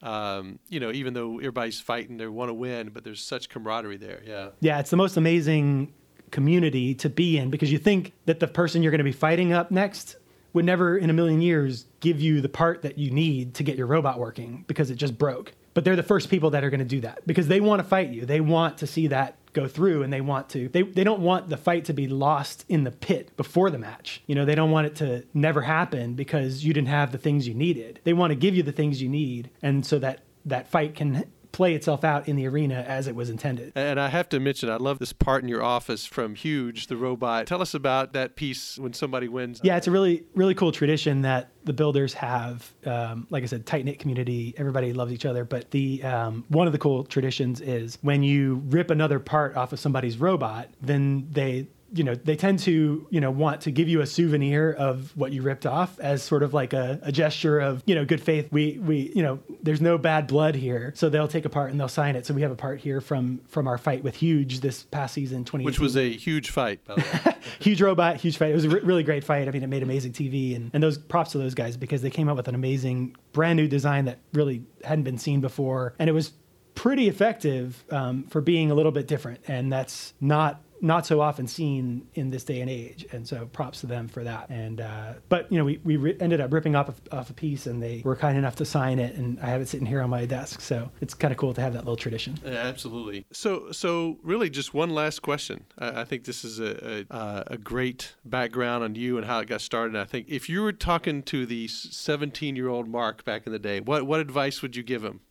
um, 0.02 0.60
you 0.70 0.80
know, 0.80 0.92
even 0.92 1.14
though 1.14 1.38
everybody's 1.38 1.80
fighting, 1.80 2.18
they 2.18 2.28
want 2.28 2.50
to 2.50 2.54
win, 2.54 2.90
but 2.90 3.04
there's 3.04 3.22
such 3.22 3.50
camaraderie 3.50 3.98
there. 3.98 4.22
Yeah. 4.26 4.50
Yeah, 4.60 4.80
it's 4.80 4.90
the 4.90 4.98
most 4.98 5.18
amazing 5.18 5.94
community 6.32 6.94
to 6.94 7.10
be 7.10 7.38
in 7.38 7.50
because 7.50 7.72
you 7.72 7.78
think 7.78 8.14
that 8.26 8.40
the 8.40 8.48
person 8.48 8.84
you're 8.84 8.92
going 8.92 9.00
to 9.00 9.04
be 9.04 9.12
fighting 9.12 9.54
up 9.54 9.72
next 9.72 10.18
would 10.54 10.66
never 10.66 10.98
in 10.98 11.10
a 11.10 11.14
million 11.14 11.42
years 11.42 11.86
give 12.00 12.20
you 12.20 12.42
the 12.42 12.50
part 12.50 12.82
that 12.82 12.98
you 12.98 13.12
need 13.12 13.54
to 13.56 13.64
get 13.64 13.78
your 13.78 13.88
robot 13.88 14.20
working 14.20 14.66
because 14.68 14.90
it 14.90 14.96
just 14.96 15.18
broke. 15.18 15.54
But 15.74 15.84
they're 15.86 15.96
the 15.96 16.04
first 16.04 16.30
people 16.30 16.50
that 16.52 16.64
are 16.64 16.70
going 16.70 16.80
to 16.80 16.86
do 16.86 17.02
that 17.02 17.26
because 17.28 17.48
they 17.48 17.62
want 17.62 17.80
to 17.82 17.88
fight 17.88 18.10
you. 18.10 18.26
They 18.26 18.42
want 18.42 18.80
to 18.80 18.88
see 18.88 19.08
that 19.08 19.37
go 19.54 19.68
through 19.68 20.04
and 20.04 20.12
they 20.12 20.22
want 20.22 20.50
to 20.50 20.70
they, 20.70 20.84
they 20.84 21.04
don't 21.04 21.22
want 21.22 21.50
the 21.50 21.58
fight 21.58 21.86
to 21.86 21.94
be 21.94 22.08
lost 22.08 22.66
in 22.70 22.84
the 22.84 22.92
pit 22.92 23.36
before 23.38 23.70
the 23.70 23.78
match. 23.78 24.22
You 24.28 24.36
know 24.36 24.46
they 24.46 24.56
don't 24.56 24.72
want 24.72 24.88
it 24.88 24.96
to 24.98 25.24
never 25.34 25.62
happen 25.62 26.14
because 26.14 26.64
you 26.64 26.74
didn't 26.74 26.90
have 26.90 27.12
the 27.12 27.18
things 27.18 27.48
you 27.48 27.54
needed. 27.54 28.00
They 28.04 28.14
want 28.14 28.32
to 28.32 28.36
give 28.36 28.56
you 28.56 28.64
the 28.64 28.72
things 28.72 29.02
you 29.02 29.10
need. 29.10 29.50
And 29.62 29.86
so 29.86 30.00
that 30.00 30.22
that 30.46 30.68
fight 30.68 30.96
can 30.96 31.26
play 31.52 31.74
itself 31.74 32.04
out 32.04 32.28
in 32.28 32.36
the 32.36 32.48
arena 32.48 32.86
as 32.88 33.08
it 33.08 33.16
was 33.16 33.30
intended. 33.30 33.72
And 33.76 34.00
I 34.00 34.10
have 34.10 34.30
to 34.30 34.40
mention, 34.40 34.70
I 34.70 34.78
love 34.78 35.00
this 35.00 35.14
part 35.14 35.44
in 35.44 35.50
your 35.50 35.64
office 35.64 36.06
from 36.06 36.36
Huge, 36.36 36.88
the 36.88 36.98
robot. 36.98 37.48
Tell 37.48 37.62
us 37.62 37.74
about 37.74 38.14
that 38.14 38.36
piece 38.36 38.78
when 38.78 38.94
somebody 38.94 39.28
wins. 39.28 39.60
Yeah, 39.64 39.78
it's 39.78 39.88
a 39.88 39.92
really, 39.92 40.24
really 40.36 40.54
cool 40.56 40.72
tradition 40.72 41.22
that 41.24 41.50
the 41.64 41.74
builders 41.74 42.14
have. 42.14 42.74
Um, 42.86 43.28
like 43.30 43.44
I 43.44 43.46
said, 43.46 43.66
tight 43.66 43.86
knit 43.86 44.00
community. 44.00 44.54
Everybody 44.58 44.94
loves 44.94 45.12
each 45.12 45.26
other. 45.26 45.44
But 45.44 45.72
the 45.72 46.04
um, 46.04 46.46
one 46.50 46.68
of 46.68 46.74
the 46.74 46.80
cool 46.80 47.04
traditions 47.04 47.62
is 47.62 47.98
when 48.02 48.24
you 48.24 48.64
rip 48.68 48.90
another 48.90 49.20
part 49.20 49.56
off 49.56 49.74
of 49.74 49.80
somebody's 49.80 50.18
robot, 50.18 50.70
then 50.82 51.28
they 51.32 51.68
you 51.94 52.04
know 52.04 52.16
they 52.16 52.36
tend 52.36 52.60
to 52.60 53.08
you 53.10 53.22
know 53.22 53.32
want 53.32 53.62
to 53.62 53.72
give 53.72 53.88
you 53.88 54.02
a 54.02 54.06
souvenir 54.06 54.72
of 54.72 55.16
what 55.16 55.32
you 55.32 55.42
ripped 55.42 55.66
off 55.66 56.00
as 56.00 56.22
sort 56.22 56.44
of 56.44 56.54
like 56.54 56.74
a, 56.74 57.00
a, 57.04 57.12
gesture 57.12 57.60
of 57.60 57.82
you 57.86 57.96
know 57.96 58.06
good 58.06 58.22
faith. 58.22 58.48
We 58.52 58.78
we 58.80 59.12
you 59.16 59.24
know 59.24 59.40
there's 59.64 59.82
no 59.82 59.98
bad 59.98 60.28
blood 60.28 60.56
here 60.56 60.94
so 60.96 61.10
they'll 61.10 61.28
take 61.28 61.46
a 61.46 61.50
part 61.50 61.72
and 61.72 61.80
they'll 61.80 61.88
sign 61.88 62.16
it. 62.16 62.26
So 62.26 62.34
we 62.34 62.42
have 62.42 62.52
a 62.52 62.56
part 62.56 62.80
here 62.80 63.02
from 63.02 63.42
from 63.48 63.68
our 63.68 63.78
fight 63.78 64.04
with 64.04 64.16
huge 64.16 64.60
this 64.60 64.84
past 64.84 65.14
season 65.14 65.46
20 65.46 65.64
which 65.66 65.80
was 65.80 65.96
a 65.96 66.12
huge 66.12 66.50
fight 66.50 66.80
huge 67.60 67.82
robot 67.82 68.18
huge 68.18 68.38
fight. 68.38 68.52
It 68.52 68.56
was 68.56 68.66
a 68.66 68.70
really 68.70 69.04
great 69.04 69.24
fight. 69.24 69.48
I 69.48 69.52
mean 69.52 69.64
it 69.64 69.68
made 69.68 69.84
amazing 69.84 70.14
tv 70.14 70.56
and 70.56 70.72
and 70.74 70.84
those 70.84 70.98
props 70.98 71.32
to 71.32 71.38
those 71.38 71.54
guys 71.54 71.78
because 71.78 72.02
they 72.02 72.10
came 72.10 72.30
up 72.30 72.38
with 72.38 72.48
an 72.48 72.56
amazing 72.56 73.16
brand 73.32 73.58
new 73.58 73.68
design 73.68 74.06
that 74.06 74.20
really 74.34 74.64
hadn't 74.84 75.04
been 75.04 75.18
seen 75.18 75.42
before. 75.42 75.94
And 76.00 76.10
it 76.10 76.14
was 76.14 76.34
pretty 76.78 77.08
effective 77.08 77.84
um, 77.90 78.24
for 78.26 78.40
being 78.40 78.70
a 78.70 78.76
little 78.76 78.92
bit 78.92 79.08
different. 79.08 79.42
And 79.48 79.72
that's 79.72 80.14
not 80.22 80.62
not 80.82 81.06
so 81.06 81.22
often 81.22 81.48
seen 81.48 82.08
in 82.14 82.30
this 82.30 82.44
day 82.44 82.62
and 82.62 82.70
age. 82.70 83.06
And 83.12 83.28
so 83.28 83.46
props 83.46 83.82
to 83.82 83.88
them 83.88 84.08
for 84.08 84.24
that. 84.24 84.50
And, 84.50 84.82
uh, 84.82 85.14
but, 85.30 85.52
you 85.52 85.58
know, 85.58 85.66
we, 85.66 85.80
we 85.84 85.98
re- 85.98 86.18
ended 86.20 86.42
up 86.42 86.52
ripping 86.54 86.76
off 86.76 86.90
a, 86.90 87.16
off 87.16 87.30
a 87.30 87.34
piece 87.34 87.66
and 87.66 87.82
they 87.82 88.02
were 88.04 88.16
kind 88.16 88.38
enough 88.38 88.56
to 88.58 88.66
sign 88.66 89.00
it. 89.00 89.16
And 89.16 89.40
I 89.40 89.48
have 89.48 89.62
it 89.62 89.68
sitting 89.68 89.88
here 89.88 90.02
on 90.02 90.10
my 90.10 90.26
desk. 90.26 90.62
So 90.62 90.92
it's 91.02 91.14
kind 91.14 91.32
of 91.32 91.38
cool 91.38 91.54
to 91.54 91.62
have 91.62 91.74
that 91.74 91.80
little 91.80 91.96
tradition. 91.96 92.38
Yeah, 92.44 92.52
absolutely. 92.52 93.26
So, 93.32 93.72
so 93.72 94.18
really 94.24 94.50
just 94.50 94.74
one 94.74 94.90
last 94.90 95.22
question. 95.22 95.66
I, 95.78 96.02
I 96.02 96.04
think 96.04 96.26
this 96.26 96.44
is 96.44 96.60
a, 96.60 97.06
a, 97.12 97.14
uh, 97.14 97.44
a, 97.48 97.58
great 97.58 98.16
background 98.24 98.84
on 98.84 98.96
you 98.96 99.18
and 99.18 99.26
how 99.26 99.40
it 99.40 99.48
got 99.48 99.62
started. 99.62 99.96
And 99.96 100.02
I 100.02 100.06
think 100.06 100.28
if 100.30 100.48
you 100.48 100.62
were 100.62 100.72
talking 100.72 101.24
to 101.24 101.46
the 101.46 101.68
17 101.68 102.56
year 102.56 102.70
old 102.70 102.88
Mark 102.88 103.26
back 103.26 103.46
in 103.46 103.52
the 103.52 103.60
day, 103.60 103.80
what, 103.80 104.06
what 104.06 104.20
advice 104.20 104.62
would 104.62 104.76
you 104.76 104.84
give 104.84 105.04
him? 105.04 105.22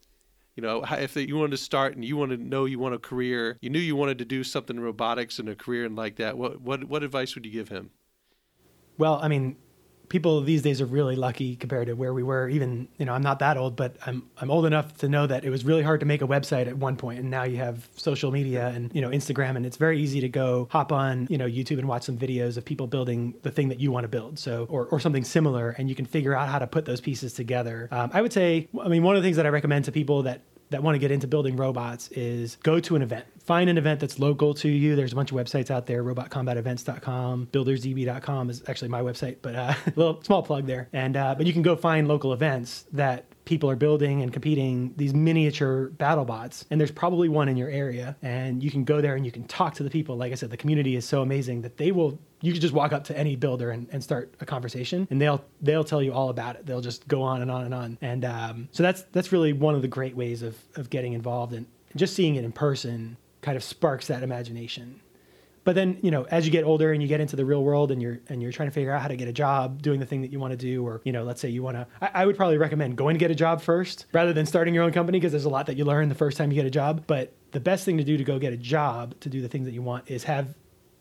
You 0.57 0.63
know, 0.63 0.83
if 0.89 1.15
you 1.15 1.37
wanted 1.37 1.51
to 1.51 1.57
start 1.57 1.95
and 1.95 2.03
you 2.03 2.17
wanted 2.17 2.37
to 2.37 2.43
know 2.43 2.65
you 2.65 2.79
want 2.79 2.95
a 2.95 2.99
career, 2.99 3.57
you 3.61 3.69
knew 3.69 3.79
you 3.79 3.95
wanted 3.95 4.17
to 4.17 4.25
do 4.25 4.43
something 4.43 4.75
in 4.75 4.81
robotics 4.81 5.37
and 5.37 5.47
a 5.47 5.55
career 5.55 5.85
and 5.85 5.95
like 5.95 6.15
that, 6.15 6.37
what 6.37 6.59
what 6.59 6.83
what 6.85 7.03
advice 7.03 7.35
would 7.35 7.45
you 7.45 7.51
give 7.51 7.69
him? 7.69 7.91
Well, 8.97 9.19
I 9.21 9.27
mean, 9.27 9.55
people 10.09 10.41
these 10.41 10.61
days 10.61 10.81
are 10.81 10.85
really 10.85 11.15
lucky 11.15 11.55
compared 11.55 11.87
to 11.87 11.93
where 11.93 12.13
we 12.13 12.23
were. 12.23 12.49
Even 12.49 12.87
you 12.97 13.05
know, 13.05 13.13
I'm 13.13 13.21
not 13.21 13.39
that 13.39 13.57
old, 13.57 13.75
but 13.75 13.95
I'm 14.05 14.23
I'm 14.37 14.49
old 14.51 14.65
enough 14.65 14.97
to 14.97 15.09
know 15.09 15.27
that 15.27 15.45
it 15.45 15.49
was 15.49 15.65
really 15.65 15.83
hard 15.83 15.99
to 16.01 16.05
make 16.05 16.21
a 16.21 16.27
website 16.27 16.67
at 16.67 16.77
one 16.77 16.95
point, 16.95 17.19
and 17.19 17.29
now 17.29 17.43
you 17.43 17.57
have 17.57 17.87
social 17.95 18.31
media 18.31 18.67
and 18.67 18.93
you 18.93 19.01
know 19.01 19.09
Instagram, 19.09 19.55
and 19.55 19.65
it's 19.65 19.77
very 19.77 19.99
easy 19.99 20.21
to 20.21 20.29
go 20.29 20.67
hop 20.71 20.91
on 20.91 21.27
you 21.29 21.37
know 21.37 21.45
YouTube 21.45 21.79
and 21.79 21.87
watch 21.87 22.03
some 22.03 22.17
videos 22.17 22.57
of 22.57 22.65
people 22.65 22.87
building 22.87 23.33
the 23.43 23.51
thing 23.51 23.69
that 23.69 23.79
you 23.79 23.91
want 23.91 24.03
to 24.03 24.09
build, 24.09 24.39
so 24.39 24.65
or 24.69 24.85
or 24.87 24.99
something 24.99 25.23
similar, 25.23 25.71
and 25.71 25.89
you 25.89 25.95
can 25.95 26.05
figure 26.05 26.35
out 26.35 26.47
how 26.49 26.59
to 26.59 26.67
put 26.67 26.85
those 26.85 27.01
pieces 27.01 27.33
together. 27.33 27.87
Um, 27.91 28.11
I 28.13 28.21
would 28.21 28.33
say, 28.33 28.67
I 28.81 28.87
mean, 28.87 29.03
one 29.03 29.15
of 29.15 29.21
the 29.21 29.27
things 29.27 29.37
that 29.37 29.45
I 29.45 29.49
recommend 29.49 29.85
to 29.85 29.91
people 29.91 30.23
that 30.23 30.41
that 30.69 30.83
want 30.83 30.95
to 30.95 30.99
get 30.99 31.11
into 31.11 31.27
building 31.27 31.55
robots 31.55 32.09
is 32.09 32.57
go 32.63 32.79
to 32.79 32.95
an 32.95 33.01
event. 33.01 33.25
Find 33.43 33.69
an 33.69 33.77
event 33.77 33.99
that's 33.99 34.19
local 34.19 34.53
to 34.55 34.67
you. 34.67 34.95
There's 34.95 35.13
a 35.13 35.15
bunch 35.15 35.31
of 35.31 35.37
websites 35.37 35.71
out 35.71 35.85
there. 35.85 36.03
RobotCombatEvents.com, 36.03 37.47
BuildersDB.com 37.51 38.49
is 38.49 38.63
actually 38.67 38.89
my 38.89 39.01
website, 39.01 39.37
but 39.41 39.55
uh, 39.55 39.73
a 39.85 39.89
little 39.95 40.21
small 40.23 40.43
plug 40.43 40.65
there. 40.65 40.89
And 40.91 41.15
uh, 41.15 41.35
but 41.35 41.45
you 41.45 41.53
can 41.53 41.61
go 41.61 41.75
find 41.75 42.07
local 42.07 42.33
events 42.33 42.85
that 42.91 43.25
people 43.47 43.69
are 43.69 43.77
building 43.77 44.21
and 44.21 44.33
competing 44.33 44.93
these 44.97 45.13
miniature 45.13 45.87
battle 45.91 46.25
bots 46.25 46.65
and 46.69 46.79
there's 46.79 46.91
probably 46.91 47.29
one 47.29 47.47
in 47.47 47.55
your 47.55 47.69
area 47.69 48.15
and 48.21 48.61
you 48.61 48.69
can 48.69 48.83
go 48.83 48.99
there 48.99 49.15
and 49.15 49.25
you 49.25 49.31
can 49.31 49.45
talk 49.45 49.73
to 49.73 49.83
the 49.83 49.89
people. 49.89 50.17
Like 50.17 50.33
i 50.33 50.35
said 50.35 50.49
the 50.49 50.57
community 50.57 50.97
is 50.97 51.05
so 51.05 51.21
amazing 51.21 51.61
that 51.61 51.77
they 51.77 51.91
will 51.91 52.19
you 52.41 52.51
can 52.51 52.61
just 52.61 52.73
walk 52.73 52.91
up 52.91 53.05
to 53.05 53.17
any 53.17 53.35
builder 53.35 53.71
and, 53.71 53.87
and 53.91 54.03
start 54.03 54.33
a 54.41 54.45
conversation 54.45 55.07
and 55.09 55.21
they'll 55.21 55.43
they'll 55.61 55.85
tell 55.85 56.03
you 56.03 56.11
all 56.13 56.29
about 56.29 56.57
it. 56.57 56.65
They'll 56.65 56.81
just 56.81 57.07
go 57.07 57.21
on 57.23 57.41
and 57.41 57.49
on 57.49 57.63
and 57.63 57.73
on. 57.73 57.97
And 58.01 58.25
um, 58.25 58.69
so 58.73 58.83
that's 58.83 59.03
that's 59.13 59.31
really 59.31 59.53
one 59.53 59.75
of 59.75 59.81
the 59.81 59.87
great 59.87 60.15
ways 60.15 60.41
of 60.41 60.57
of 60.75 60.89
getting 60.89 61.13
involved 61.13 61.53
and 61.53 61.65
just 61.95 62.15
seeing 62.15 62.35
it 62.35 62.43
in 62.43 62.51
person 62.51 63.15
kind 63.41 63.55
of 63.55 63.63
sparks 63.63 64.07
that 64.07 64.23
imagination 64.23 64.99
but 65.67 65.75
then, 65.75 65.97
you 66.01 66.11
know, 66.11 66.23
as 66.31 66.45
you 66.45 66.51
get 66.53 66.63
older 66.63 66.93
and 66.93 67.01
you 67.01 67.09
get 67.09 67.19
into 67.19 67.35
the 67.35 67.43
real 67.43 67.61
world 67.61 67.91
and 67.91 68.01
you're 68.01 68.21
and 68.29 68.41
you're 68.41 68.53
trying 68.53 68.69
to 68.69 68.73
figure 68.73 68.89
out 68.89 69.01
how 69.01 69.09
to 69.09 69.17
get 69.17 69.27
a 69.27 69.33
job 69.33 69.81
doing 69.81 69.99
the 69.99 70.05
thing 70.05 70.21
that 70.21 70.31
you 70.31 70.39
want 70.39 70.51
to 70.51 70.57
do, 70.57 70.87
or 70.87 71.01
you 71.03 71.11
know, 71.11 71.25
let's 71.25 71.41
say 71.41 71.49
you 71.49 71.61
want 71.61 71.75
to, 71.75 71.85
I, 72.01 72.21
I, 72.21 72.25
would 72.25 72.37
probably 72.37 72.57
recommend 72.57 72.95
going 72.95 73.15
to 73.15 73.19
get 73.19 73.31
a 73.31 73.35
job 73.35 73.61
first 73.61 74.05
rather 74.13 74.31
than 74.31 74.45
starting 74.45 74.73
your 74.73 74.85
own 74.85 74.93
company 74.93 75.19
because 75.19 75.33
there's 75.33 75.43
a 75.43 75.49
lot 75.49 75.65
that 75.65 75.75
you 75.75 75.83
learn 75.83 76.07
the 76.07 76.15
first 76.15 76.37
time 76.37 76.51
you 76.51 76.55
get 76.55 76.65
a 76.65 76.69
job. 76.69 77.03
But 77.05 77.33
the 77.51 77.59
best 77.59 77.83
thing 77.83 77.97
to 77.97 78.05
do 78.05 78.15
to 78.15 78.23
go 78.23 78.39
get 78.39 78.53
a 78.53 78.57
job 78.57 79.19
to 79.19 79.27
do 79.27 79.41
the 79.41 79.49
things 79.49 79.65
that 79.65 79.73
you 79.73 79.81
want 79.81 80.09
is 80.09 80.23
have 80.23 80.55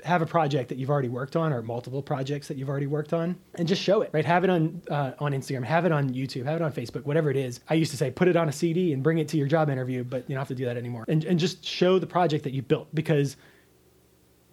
have 0.05 0.21
a 0.21 0.27
project 0.27 0.69
that 0.71 0.79
you've 0.79 0.91
already 0.91 1.09
worked 1.09 1.37
on 1.37 1.53
or 1.53 1.63
multiple 1.63 2.03
projects 2.03 2.49
that 2.49 2.57
you've 2.57 2.69
already 2.69 2.89
worked 2.89 3.13
on 3.13 3.37
and 3.55 3.69
just 3.69 3.81
show 3.81 4.03
it 4.03 4.11
right? 4.13 4.25
Have 4.25 4.43
it 4.43 4.51
on 4.51 4.83
uh, 4.91 5.13
on 5.21 5.31
instagram 5.31 5.65
have 5.65 5.85
it 5.85 5.93
on 5.93 6.11
youtube 6.11 6.45
have 6.45 6.57
it 6.57 6.63
on 6.63 6.73
facebook 6.73 7.05
whatever 7.05 7.31
it 7.31 7.37
is. 7.37 7.61
I 7.71 7.75
used 7.75 7.93
to 7.93 7.97
say 7.97 8.11
put 8.11 8.27
it 8.27 8.35
on 8.35 8.49
a 8.49 8.53
cd 8.53 8.93
and 8.93 9.03
bring 9.03 9.19
it 9.19 9.29
to 9.29 9.37
your 9.37 9.47
job 9.47 9.71
interview 9.71 10.03
but 10.03 10.29
you 10.29 10.35
don't 10.35 10.41
have 10.41 10.49
to 10.49 10.57
do 10.57 10.65
that 10.65 10.77
anymore. 10.77 11.05
And, 11.07 11.25
and 11.25 11.39
just 11.39 11.65
show 11.65 12.01
the 12.01 12.07
project 12.07 12.43
that 12.45 12.53
you 12.53 12.63
built 12.63 12.93
because 12.95 13.37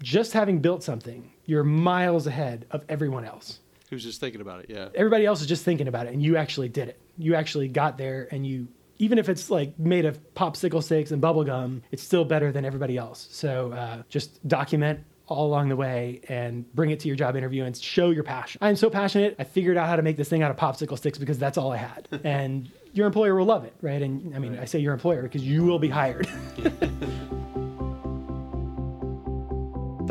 just 0.03 0.33
having 0.33 0.59
built 0.59 0.83
something, 0.83 1.31
you're 1.45 1.63
miles 1.63 2.27
ahead 2.27 2.67
of 2.69 2.83
everyone 2.89 3.25
else. 3.25 3.59
Who's 3.89 4.03
just 4.03 4.19
thinking 4.19 4.41
about 4.41 4.59
it? 4.59 4.67
Yeah. 4.69 4.89
Everybody 4.93 5.25
else 5.25 5.41
is 5.41 5.47
just 5.47 5.63
thinking 5.63 5.87
about 5.87 6.07
it, 6.07 6.13
and 6.13 6.21
you 6.21 6.37
actually 6.37 6.69
did 6.69 6.89
it. 6.89 6.99
You 7.17 7.35
actually 7.35 7.69
got 7.69 7.97
there, 7.97 8.27
and 8.31 8.45
you, 8.45 8.67
even 8.99 9.17
if 9.17 9.29
it's 9.29 9.49
like 9.49 9.79
made 9.79 10.05
of 10.05 10.19
popsicle 10.35 10.83
sticks 10.83 11.11
and 11.11 11.21
bubble 11.21 11.43
gum, 11.43 11.81
it's 11.91 12.03
still 12.03 12.25
better 12.25 12.51
than 12.51 12.65
everybody 12.65 12.97
else. 12.97 13.27
So 13.31 13.71
uh, 13.71 14.03
just 14.09 14.45
document 14.47 14.99
all 15.27 15.47
along 15.47 15.69
the 15.69 15.75
way 15.75 16.21
and 16.27 16.71
bring 16.75 16.89
it 16.89 16.99
to 16.99 17.07
your 17.07 17.15
job 17.15 17.35
interview 17.35 17.63
and 17.63 17.77
show 17.77 18.09
your 18.09 18.23
passion. 18.23 18.59
I'm 18.61 18.75
so 18.75 18.89
passionate. 18.89 19.35
I 19.39 19.45
figured 19.45 19.77
out 19.77 19.87
how 19.87 19.95
to 19.95 20.01
make 20.01 20.17
this 20.17 20.27
thing 20.27 20.43
out 20.43 20.51
of 20.51 20.57
popsicle 20.57 20.97
sticks 20.97 21.17
because 21.17 21.37
that's 21.39 21.57
all 21.57 21.71
I 21.71 21.77
had. 21.77 22.07
and 22.23 22.69
your 22.93 23.07
employer 23.07 23.35
will 23.35 23.45
love 23.45 23.63
it, 23.63 23.73
right? 23.81 24.01
And 24.01 24.35
I 24.35 24.39
mean, 24.39 24.53
right. 24.53 24.63
I 24.63 24.65
say 24.65 24.79
your 24.79 24.93
employer 24.93 25.23
because 25.23 25.43
you 25.43 25.63
will 25.63 25.79
be 25.79 25.89
hired. 25.89 26.27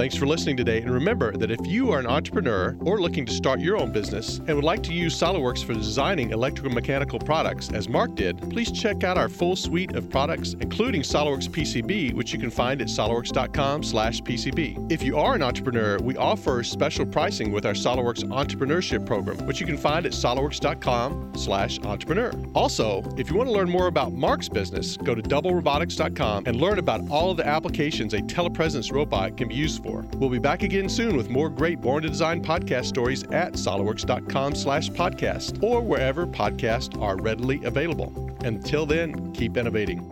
Thanks 0.03 0.17
for 0.17 0.27
listening 0.27 0.57
today, 0.57 0.83
and 0.83 0.91
remember 0.91 1.31
that 1.37 1.53
if 1.53 1.65
you 1.65 1.93
are 1.93 2.01
an 2.01 2.09
entrepreneur 2.09 2.77
or 2.81 3.01
looking 3.01 3.25
to 3.25 3.33
start 3.33 3.61
your 3.61 3.77
own 3.77 3.93
business 3.93 4.38
and 4.38 4.57
would 4.57 4.65
like 4.65 4.83
to 4.83 4.93
use 4.93 5.17
SolidWorks 5.17 5.65
for 5.65 5.75
designing 5.75 6.33
electrical 6.33 6.73
mechanical 6.73 7.21
products, 7.21 7.71
as 7.73 7.88
Mark 7.88 8.17
did, 8.17 8.51
please 8.51 8.73
check 8.73 9.05
out 9.05 9.17
our 9.17 9.29
full 9.29 9.55
suite 9.55 9.95
of 9.95 10.11
products, 10.11 10.57
including 10.59 11.03
SolidWorks 11.03 11.49
PCB, 11.49 12.15
which 12.15 12.33
you 12.33 12.41
can 12.41 12.51
find 12.51 12.83
at 12.83 12.88
solidworks.com 12.88 13.85
slash 13.85 14.21
PCB. 14.23 14.91
If 14.91 15.05
you 15.05 15.17
are 15.17 15.37
an 15.37 15.43
entrepreneur, 15.43 15.99
we 15.99 16.17
offer 16.17 16.65
special 16.65 17.07
pricing 17.07 17.53
with 17.53 17.65
our 17.65 17.75
SolidWorks 17.75 18.25
Entrepreneurship 18.25 19.07
Program, 19.07 19.47
which 19.47 19.61
you 19.61 19.67
can 19.67 19.79
find 19.79 20.05
at 20.05 20.11
solidworks.com 20.11 21.35
slash 21.37 21.79
entrepreneur. 21.79 22.33
Also, 22.57 23.05
if 23.17 23.31
you 23.31 23.37
want 23.37 23.49
to 23.49 23.55
learn 23.55 23.71
more 23.71 23.87
about 23.87 24.12
Mark's 24.12 24.49
business, 24.49 24.97
go 24.97 25.15
to 25.15 25.23
doublerobotics.com 25.23 26.43
and 26.47 26.57
learn 26.57 26.81
about 26.81 27.09
all 27.09 27.31
of 27.31 27.37
the 27.37 27.47
applications 27.47 28.15
a 28.15 28.19
telepresence 28.19 28.93
robot 28.93 29.37
can 29.37 29.47
be 29.47 29.55
used 29.55 29.81
for. 29.92 30.16
We'll 30.16 30.31
be 30.31 30.38
back 30.38 30.62
again 30.62 30.88
soon 30.88 31.16
with 31.16 31.31
more 31.31 31.50
great 31.50 31.81
Born 31.81 32.02
to 32.02 32.09
Design 32.09 32.42
podcast 32.42 32.87
stories 32.87 33.22
at 33.24 33.55
solidworks.com 33.55 34.55
slash 34.55 34.88
podcast 34.90 35.62
or 35.62 35.83
wherever 35.83 36.26
podcasts 36.26 37.00
are 37.00 37.16
readily 37.16 37.62
available. 37.64 38.37
Until 38.44 38.87
then, 38.87 39.33
keep 39.33 39.57
innovating. 39.57 40.09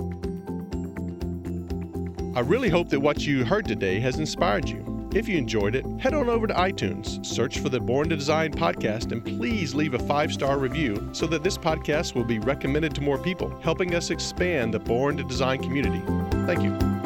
I 2.36 2.40
really 2.40 2.68
hope 2.68 2.88
that 2.90 3.00
what 3.00 3.26
you 3.26 3.44
heard 3.44 3.66
today 3.66 3.98
has 4.00 4.18
inspired 4.18 4.68
you. 4.68 4.86
If 5.12 5.28
you 5.28 5.36
enjoyed 5.36 5.74
it, 5.74 5.84
head 5.98 6.14
on 6.14 6.28
over 6.28 6.46
to 6.46 6.54
iTunes, 6.54 7.26
search 7.26 7.58
for 7.58 7.68
the 7.68 7.80
Born 7.80 8.08
to 8.10 8.16
Design 8.16 8.52
podcast, 8.52 9.10
and 9.10 9.24
please 9.24 9.74
leave 9.74 9.94
a 9.94 9.98
five 9.98 10.32
star 10.32 10.58
review 10.58 11.08
so 11.12 11.26
that 11.26 11.42
this 11.42 11.58
podcast 11.58 12.14
will 12.14 12.24
be 12.24 12.38
recommended 12.38 12.94
to 12.94 13.00
more 13.00 13.18
people, 13.18 13.58
helping 13.60 13.96
us 13.96 14.10
expand 14.10 14.72
the 14.72 14.78
Born 14.78 15.16
to 15.16 15.24
Design 15.24 15.60
community. 15.60 16.00
Thank 16.46 16.62
you. 16.62 16.99